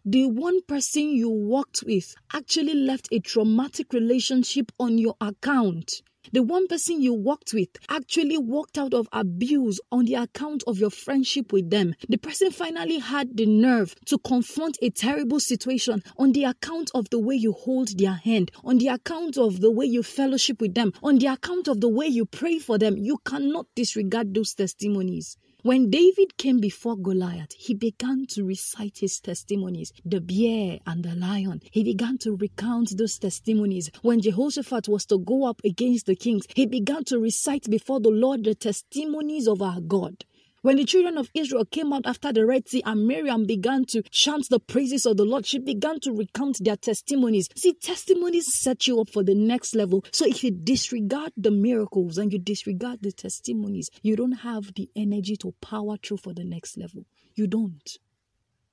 the 0.04 0.28
one 0.28 0.62
person 0.68 1.10
you 1.10 1.30
worked 1.30 1.84
with 1.88 2.14
actually 2.34 2.76
left 2.76 3.08
a 3.12 3.20
traumatic 3.20 3.94
relationship 3.94 4.72
on 4.80 5.00
your 5.00 5.16
account. 5.20 6.04
The 6.32 6.42
one 6.42 6.68
person 6.68 7.02
you 7.02 7.14
worked 7.14 7.54
with 7.54 7.70
actually 7.90 8.38
walked 8.38 8.78
out 8.78 8.94
of 8.94 9.08
abuse 9.12 9.80
on 9.92 10.06
the 10.06 10.16
account 10.16 10.64
of 10.68 10.80
your 10.80 10.90
friendship 10.90 11.54
with 11.54 11.70
them. 11.70 11.96
The 12.10 12.18
person 12.18 12.52
finally 12.52 13.00
had 13.00 13.38
the 13.38 13.46
nerve 13.46 13.96
to 14.06 14.18
confront 14.18 14.78
a 14.82 14.90
terrible 14.90 15.40
situation 15.40 16.04
on 16.18 16.32
the 16.32 16.46
account 16.46 16.92
of 16.94 17.10
the 17.10 17.20
way 17.20 17.36
you 17.36 17.54
hold 17.54 17.98
their 17.98 18.14
hand, 18.14 18.52
on 18.64 18.78
the 18.78 18.88
account 18.88 19.38
of 19.38 19.62
the 19.62 19.72
way 19.72 19.86
you 19.86 20.04
fellowship 20.04 20.62
with 20.62 20.74
them, 20.74 20.94
on 21.04 21.20
the 21.20 21.28
account 21.28 21.68
of 21.68 21.82
the 21.82 21.90
way 21.90 22.08
you 22.08 22.26
pray 22.26 22.60
for 22.60 22.78
them. 22.78 22.98
You 22.98 23.18
cannot 23.26 23.68
disregard 23.76 24.34
those 24.34 24.54
testimonies. 24.54 25.38
When 25.66 25.90
David 25.90 26.38
came 26.38 26.60
before 26.60 26.96
Goliath, 26.96 27.54
he 27.58 27.74
began 27.74 28.28
to 28.28 28.44
recite 28.44 29.00
his 29.00 29.20
testimonies, 29.20 29.94
the 30.06 30.22
bear 30.22 30.78
and 30.86 31.04
the 31.04 31.16
lion. 31.16 31.60
He 31.72 31.84
began 31.84 32.20
to 32.20 32.36
recount 32.36 32.96
those 32.96 33.18
testimonies. 33.18 33.90
When 34.04 34.22
Jehoshaphat 34.22 34.88
was 34.88 35.08
to 35.08 35.18
go 35.18 35.46
up 35.46 35.62
against 35.66 36.06
the 36.06 36.16
kings, 36.16 36.46
he 36.56 36.68
began 36.68 37.04
to 37.06 37.18
recite 37.18 37.68
before 37.68 38.00
the 38.00 38.12
Lord 38.12 38.44
the 38.44 38.54
testimonies 38.54 39.48
of 39.48 39.64
our 39.64 39.82
God. 39.82 40.24
When 40.66 40.78
the 40.78 40.84
children 40.84 41.20
of 41.20 41.30
Israel 41.36 41.64
came 41.64 41.94
out 41.94 42.08
after 42.08 42.34
the 42.34 42.44
Red 42.44 42.68
Sea 42.68 42.82
and 42.88 43.06
Miriam 43.06 43.46
began 43.46 43.86
to 43.90 44.02
chant 44.10 44.50
the 44.50 44.60
praises 44.60 45.06
of 45.06 45.16
the 45.16 45.24
Lord, 45.24 45.46
she 45.46 45.60
began 45.60 46.00
to 46.00 46.12
recount 46.12 46.58
their 46.60 46.76
testimonies. 46.76 47.50
See, 47.56 47.74
testimonies 47.74 48.48
set 48.52 48.88
you 48.88 49.00
up 49.00 49.12
for 49.12 49.24
the 49.24 49.36
next 49.36 49.76
level. 49.76 50.04
So 50.12 50.26
if 50.26 50.44
you 50.44 50.50
disregard 50.50 51.34
the 51.38 51.52
miracles 51.52 52.18
and 52.18 52.34
you 52.34 52.40
disregard 52.40 53.04
the 53.04 53.12
testimonies, 53.12 53.92
you 54.02 54.16
don't 54.16 54.40
have 54.40 54.74
the 54.74 54.90
energy 54.96 55.36
to 55.36 55.54
power 55.62 55.98
through 56.04 56.18
for 56.18 56.34
the 56.34 56.44
next 56.44 56.80
level. 56.80 57.06
You 57.36 57.46
don't. 57.46 58.00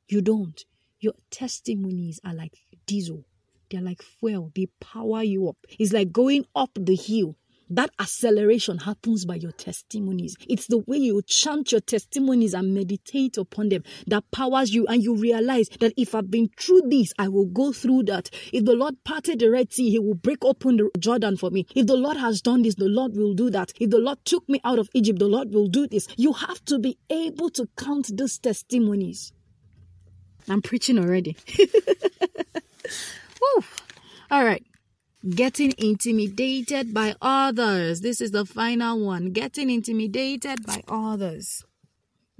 You 0.08 0.22
don't. 0.22 0.64
Your 0.98 1.12
testimonies 1.30 2.20
are 2.24 2.32
like 2.32 2.54
diesel. 2.86 3.26
They're 3.70 3.82
like 3.82 4.00
fuel. 4.00 4.50
They 4.56 4.68
power 4.80 5.22
you 5.22 5.46
up. 5.50 5.58
It's 5.78 5.92
like 5.92 6.10
going 6.10 6.46
up 6.56 6.70
the 6.74 6.96
hill 6.96 7.36
that 7.70 7.90
acceleration 8.00 8.78
happens 8.78 9.24
by 9.24 9.36
your 9.36 9.52
testimonies. 9.52 10.36
It's 10.48 10.66
the 10.66 10.78
way 10.86 10.98
you 10.98 11.22
chant 11.22 11.72
your 11.72 11.80
testimonies 11.80 12.54
and 12.54 12.74
meditate 12.74 13.38
upon 13.38 13.70
them 13.70 13.82
that 14.06 14.30
powers 14.30 14.74
you, 14.74 14.86
and 14.86 15.02
you 15.02 15.14
realize 15.14 15.68
that 15.80 15.92
if 15.96 16.14
I've 16.14 16.30
been 16.30 16.50
through 16.58 16.82
this, 16.86 17.12
I 17.18 17.28
will 17.28 17.46
go 17.46 17.72
through 17.72 18.04
that. 18.04 18.30
If 18.52 18.64
the 18.64 18.74
Lord 18.74 18.96
parted 19.04 19.38
the 19.38 19.50
Red 19.50 19.72
Sea, 19.72 19.90
He 19.90 19.98
will 19.98 20.14
break 20.14 20.44
open 20.44 20.76
the 20.76 20.90
Jordan 20.98 21.36
for 21.36 21.50
me. 21.50 21.66
If 21.74 21.86
the 21.86 21.96
Lord 21.96 22.16
has 22.16 22.40
done 22.40 22.62
this, 22.62 22.74
the 22.74 22.88
Lord 22.88 23.16
will 23.16 23.34
do 23.34 23.50
that. 23.50 23.72
If 23.80 23.90
the 23.90 23.98
Lord 23.98 24.18
took 24.24 24.48
me 24.48 24.60
out 24.64 24.78
of 24.78 24.88
Egypt, 24.94 25.18
the 25.18 25.26
Lord 25.28 25.52
will 25.52 25.68
do 25.68 25.86
this. 25.86 26.06
You 26.16 26.32
have 26.32 26.64
to 26.66 26.78
be 26.78 26.98
able 27.10 27.50
to 27.50 27.68
count 27.76 28.16
those 28.16 28.38
testimonies. 28.38 29.32
I'm 30.48 30.62
preaching 30.62 30.98
already. 30.98 31.36
Woo. 33.40 33.64
All 34.30 34.44
right. 34.44 34.64
Getting 35.28 35.72
intimidated 35.78 36.92
by 36.92 37.14
others. 37.22 38.00
This 38.00 38.20
is 38.20 38.32
the 38.32 38.44
final 38.44 39.06
one. 39.06 39.30
Getting 39.30 39.70
intimidated 39.70 40.66
by 40.66 40.82
others. 40.88 41.62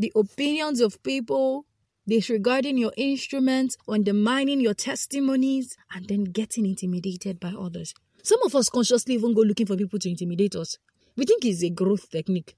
The 0.01 0.13
opinions 0.17 0.81
of 0.81 1.01
people, 1.05 1.65
disregarding 2.09 2.79
your 2.79 2.93
instruments, 2.97 3.77
undermining 3.87 4.61
your 4.61 4.75
testimonies, 4.75 5.77
and 5.95 6.09
then 6.09 6.25
getting 6.25 6.67
intimidated 6.67 7.39
by 7.39 7.51
others. 7.57 7.95
Some 8.25 8.43
of 8.43 8.57
us 8.57 8.69
consciously 8.69 9.15
even 9.15 9.33
go 9.33 9.43
looking 9.43 9.67
for 9.67 9.77
people 9.77 10.01
to 10.01 10.11
intimidate 10.11 10.57
us. 10.57 10.77
We 11.17 11.25
think 11.25 11.45
it's 11.45 11.63
a 11.63 11.71
growth 11.71 12.11
technique. 12.11 12.57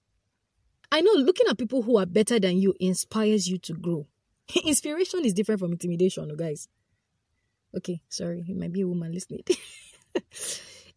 I 0.91 1.03
know 1.03 1.13
looking 1.13 1.49
at 1.51 1.59
people 1.59 1.83
who 1.83 1.99
are 1.99 2.07
better 2.07 2.41
than 2.41 2.57
you 2.57 2.73
inspires 2.81 3.47
you 3.47 3.59
to 3.59 3.75
grow. 3.75 4.07
Inspiration 4.65 5.27
is 5.27 5.35
different 5.35 5.61
from 5.61 5.73
intimidation, 5.73 6.31
oh 6.33 6.37
guys. 6.37 6.69
Okay, 7.77 8.01
sorry, 8.09 8.43
it 8.49 8.57
might 8.57 8.73
be 8.73 8.81
a 8.81 8.89
woman 8.89 9.13
listening. 9.13 9.43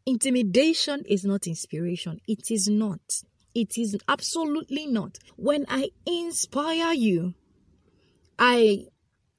Intimidation 0.06 1.04
is 1.06 1.26
not 1.26 1.48
inspiration. 1.48 2.22
It 2.28 2.50
is 2.50 2.70
not. 2.70 3.22
It 3.54 3.78
is 3.78 3.98
absolutely 4.08 4.88
not. 4.88 5.18
When 5.36 5.66
I 5.68 5.90
inspire 6.06 6.94
you, 6.94 7.34
I 8.40 8.86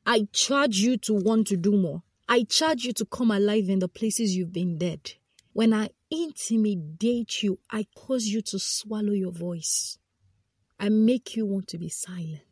I 0.04 0.26
charge 0.32 0.78
you 0.78 0.96
to 0.98 1.14
want 1.14 1.46
to 1.48 1.56
do 1.56 1.72
more. 1.72 2.02
I 2.28 2.44
charge 2.44 2.84
you 2.84 2.92
to 2.94 3.06
come 3.06 3.30
alive 3.30 3.68
in 3.68 3.78
the 3.78 3.88
places 3.88 4.36
you've 4.36 4.52
been 4.52 4.76
dead. 4.76 5.12
When 5.52 5.72
I 5.72 5.90
intimidate 6.10 7.42
you, 7.42 7.58
I 7.70 7.86
cause 7.94 8.26
you 8.26 8.42
to 8.42 8.58
swallow 8.58 9.12
your 9.12 9.32
voice. 9.32 9.98
I 10.78 10.88
make 10.88 11.36
you 11.36 11.46
want 11.46 11.68
to 11.68 11.78
be 11.78 11.88
silent. 11.88 12.42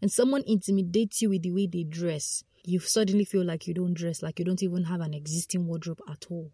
And 0.00 0.10
someone 0.10 0.42
intimidates 0.46 1.22
you 1.22 1.30
with 1.30 1.42
the 1.42 1.52
way 1.52 1.66
they 1.66 1.84
dress, 1.84 2.44
you 2.64 2.78
suddenly 2.78 3.24
feel 3.24 3.44
like 3.44 3.66
you 3.66 3.74
don't 3.74 3.94
dress, 3.94 4.22
like 4.22 4.38
you 4.38 4.44
don't 4.44 4.62
even 4.62 4.84
have 4.84 5.00
an 5.00 5.14
existing 5.14 5.66
wardrobe 5.66 6.00
at 6.08 6.26
all. 6.30 6.52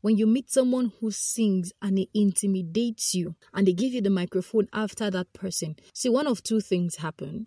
When 0.00 0.16
you 0.16 0.26
meet 0.26 0.50
someone 0.50 0.92
who 1.00 1.10
sings 1.10 1.72
and 1.82 1.98
it 1.98 2.08
intimidates 2.14 3.14
you 3.14 3.34
and 3.52 3.66
they 3.66 3.72
give 3.72 3.92
you 3.92 4.00
the 4.00 4.10
microphone 4.10 4.68
after 4.72 5.10
that 5.10 5.32
person, 5.32 5.76
see, 5.92 6.08
one 6.08 6.26
of 6.26 6.42
two 6.42 6.60
things 6.60 6.96
happen. 6.96 7.46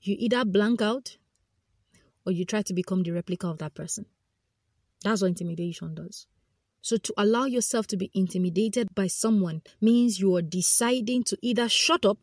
You 0.00 0.16
either 0.18 0.44
blank 0.44 0.82
out 0.82 1.16
or 2.24 2.32
you 2.32 2.44
try 2.44 2.62
to 2.62 2.74
become 2.74 3.02
the 3.02 3.10
replica 3.10 3.48
of 3.48 3.58
that 3.58 3.74
person. 3.74 4.06
That's 5.02 5.22
what 5.22 5.28
intimidation 5.28 5.94
does. 5.94 6.26
So, 6.80 6.96
to 6.96 7.14
allow 7.16 7.44
yourself 7.44 7.86
to 7.88 7.96
be 7.96 8.10
intimidated 8.12 8.94
by 8.94 9.06
someone 9.06 9.62
means 9.80 10.20
you 10.20 10.34
are 10.36 10.42
deciding 10.42 11.22
to 11.24 11.38
either 11.40 11.68
shut 11.68 12.04
up 12.04 12.18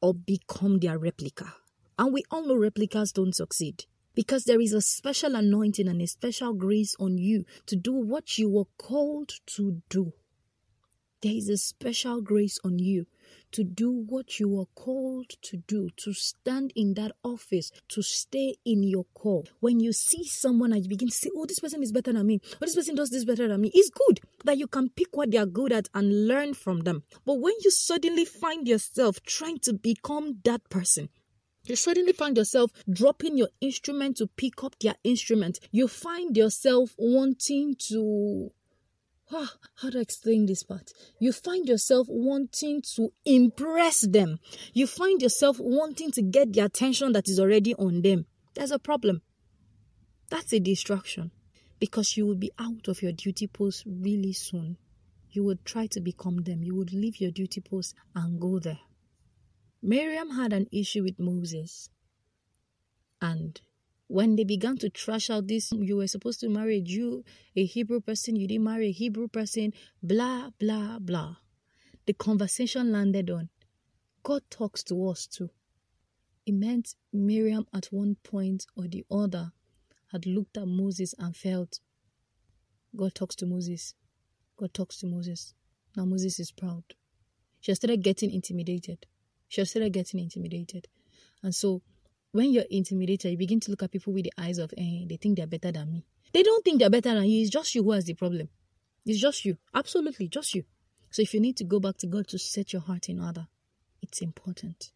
or 0.00 0.14
become 0.14 0.78
their 0.78 0.98
replica. 0.98 1.54
And 1.98 2.12
we 2.12 2.24
all 2.30 2.46
know 2.46 2.56
replicas 2.56 3.12
don't 3.12 3.34
succeed 3.34 3.84
because 4.14 4.44
there 4.44 4.60
is 4.60 4.72
a 4.72 4.80
special 4.80 5.34
anointing 5.34 5.88
and 5.88 6.00
a 6.00 6.06
special 6.06 6.52
grace 6.52 6.94
on 6.98 7.18
you 7.18 7.44
to 7.66 7.76
do 7.76 7.92
what 7.92 8.38
you 8.38 8.48
were 8.48 8.66
called 8.78 9.32
to 9.46 9.82
do. 9.88 10.12
There 11.22 11.32
is 11.32 11.48
a 11.48 11.56
special 11.56 12.20
grace 12.20 12.58
on 12.64 12.78
you 12.78 13.06
to 13.52 13.64
do 13.64 13.90
what 13.90 14.38
you 14.38 14.48
were 14.48 14.66
called 14.74 15.30
to 15.40 15.56
do, 15.56 15.88
to 15.96 16.12
stand 16.12 16.72
in 16.76 16.94
that 16.94 17.12
office, 17.22 17.70
to 17.88 18.02
stay 18.02 18.56
in 18.64 18.82
your 18.82 19.06
call. 19.14 19.46
When 19.60 19.80
you 19.80 19.92
see 19.92 20.26
someone 20.26 20.72
and 20.72 20.82
you 20.82 20.88
begin 20.88 21.08
to 21.08 21.14
say, 21.14 21.30
Oh, 21.34 21.46
this 21.46 21.60
person 21.60 21.82
is 21.82 21.92
better 21.92 22.12
than 22.12 22.26
me, 22.26 22.40
oh, 22.44 22.56
this 22.60 22.74
person 22.74 22.94
does 22.94 23.10
this 23.10 23.24
better 23.24 23.48
than 23.48 23.60
me, 23.60 23.70
it's 23.72 23.88
good 23.88 24.20
that 24.44 24.58
you 24.58 24.66
can 24.66 24.90
pick 24.90 25.16
what 25.16 25.30
they 25.30 25.38
are 25.38 25.46
good 25.46 25.72
at 25.72 25.88
and 25.94 26.26
learn 26.28 26.52
from 26.52 26.80
them. 26.80 27.04
But 27.24 27.40
when 27.40 27.54
you 27.62 27.70
suddenly 27.70 28.24
find 28.24 28.68
yourself 28.68 29.22
trying 29.22 29.60
to 29.60 29.72
become 29.72 30.40
that 30.44 30.68
person, 30.68 31.08
you 31.66 31.76
suddenly 31.76 32.12
find 32.12 32.36
yourself 32.36 32.70
dropping 32.90 33.38
your 33.38 33.48
instrument 33.60 34.18
to 34.18 34.26
pick 34.26 34.62
up 34.62 34.76
their 34.80 34.94
instrument. 35.02 35.58
You 35.70 35.88
find 35.88 36.36
yourself 36.36 36.94
wanting 36.98 37.76
to. 37.88 38.50
Oh, 39.32 39.48
how 39.76 39.90
to 39.90 40.00
explain 40.00 40.44
this 40.44 40.62
part? 40.62 40.92
You 41.18 41.32
find 41.32 41.66
yourself 41.66 42.06
wanting 42.10 42.82
to 42.94 43.12
impress 43.24 44.02
them. 44.02 44.38
You 44.74 44.86
find 44.86 45.22
yourself 45.22 45.56
wanting 45.58 46.10
to 46.12 46.22
get 46.22 46.52
the 46.52 46.60
attention 46.60 47.12
that 47.12 47.28
is 47.28 47.40
already 47.40 47.74
on 47.74 48.02
them. 48.02 48.26
There's 48.54 48.70
a 48.70 48.78
problem. 48.78 49.22
That's 50.28 50.52
a 50.52 50.60
distraction 50.60 51.30
because 51.80 52.16
you 52.16 52.26
will 52.26 52.36
be 52.36 52.52
out 52.58 52.88
of 52.88 53.02
your 53.02 53.12
duty 53.12 53.46
post 53.46 53.84
really 53.86 54.34
soon. 54.34 54.76
You 55.30 55.44
would 55.44 55.64
try 55.64 55.86
to 55.88 56.00
become 56.00 56.42
them. 56.42 56.62
You 56.62 56.74
would 56.76 56.92
leave 56.92 57.20
your 57.20 57.30
duty 57.30 57.60
post 57.60 57.94
and 58.14 58.38
go 58.38 58.58
there. 58.58 58.78
Miriam 59.86 60.30
had 60.30 60.54
an 60.54 60.66
issue 60.72 61.02
with 61.02 61.18
Moses. 61.18 61.90
And 63.20 63.60
when 64.06 64.34
they 64.34 64.44
began 64.44 64.78
to 64.78 64.88
trash 64.88 65.28
out 65.28 65.46
this, 65.46 65.72
you 65.72 65.96
were 65.98 66.06
supposed 66.06 66.40
to 66.40 66.48
marry 66.48 66.78
a 66.78 66.80
Jew, 66.80 67.22
a 67.54 67.66
Hebrew 67.66 68.00
person, 68.00 68.34
you 68.34 68.48
didn't 68.48 68.64
marry 68.64 68.88
a 68.88 68.92
Hebrew 68.92 69.28
person, 69.28 69.74
blah, 70.02 70.48
blah, 70.58 70.98
blah. 70.98 71.36
The 72.06 72.14
conversation 72.14 72.92
landed 72.92 73.28
on 73.28 73.50
God 74.22 74.40
talks 74.48 74.82
to 74.84 75.06
us 75.10 75.26
too. 75.26 75.50
It 76.46 76.54
meant 76.54 76.94
Miriam 77.12 77.66
at 77.74 77.86
one 77.90 78.16
point 78.22 78.64
or 78.74 78.88
the 78.88 79.04
other 79.10 79.52
had 80.12 80.24
looked 80.24 80.56
at 80.56 80.66
Moses 80.66 81.14
and 81.18 81.36
felt 81.36 81.80
God 82.96 83.14
talks 83.14 83.36
to 83.36 83.46
Moses. 83.46 83.94
God 84.56 84.72
talks 84.72 84.96
to 85.00 85.06
Moses. 85.06 85.52
Now 85.94 86.06
Moses 86.06 86.40
is 86.40 86.52
proud. 86.52 86.84
She 87.60 87.74
started 87.74 88.02
getting 88.02 88.30
intimidated 88.30 89.04
she 89.48 89.64
started 89.64 89.92
getting 89.92 90.20
intimidated. 90.20 90.88
And 91.42 91.54
so 91.54 91.82
when 92.32 92.52
you're 92.52 92.64
intimidated, 92.70 93.30
you 93.30 93.38
begin 93.38 93.60
to 93.60 93.70
look 93.70 93.82
at 93.82 93.92
people 93.92 94.12
with 94.12 94.24
the 94.24 94.32
eyes 94.38 94.58
of, 94.58 94.72
eh, 94.76 95.04
they 95.08 95.16
think 95.16 95.36
they're 95.36 95.46
better 95.46 95.70
than 95.70 95.92
me. 95.92 96.04
They 96.32 96.42
don't 96.42 96.64
think 96.64 96.80
they're 96.80 96.90
better 96.90 97.14
than 97.14 97.24
you. 97.24 97.42
It's 97.42 97.50
just 97.50 97.74
you 97.74 97.84
who 97.84 97.92
has 97.92 98.04
the 98.04 98.14
problem. 98.14 98.48
It's 99.06 99.20
just 99.20 99.44
you. 99.44 99.56
Absolutely, 99.72 100.28
just 100.28 100.54
you. 100.54 100.64
So 101.10 101.22
if 101.22 101.32
you 101.32 101.40
need 101.40 101.56
to 101.58 101.64
go 101.64 101.78
back 101.78 101.96
to 101.98 102.06
God 102.06 102.26
to 102.28 102.38
set 102.38 102.72
your 102.72 102.82
heart 102.82 103.08
in 103.08 103.20
order, 103.20 103.46
it's 104.02 104.20
important. 104.20 104.90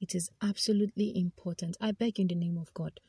It 0.00 0.14
is 0.14 0.30
absolutely 0.42 1.18
important. 1.18 1.76
I 1.80 1.92
beg 1.92 2.20
in 2.20 2.26
the 2.26 2.34
name 2.34 2.58
of 2.58 2.74
God. 2.74 3.00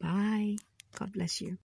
Bye. 0.00 0.56
God 0.98 1.12
bless 1.12 1.40
you. 1.40 1.58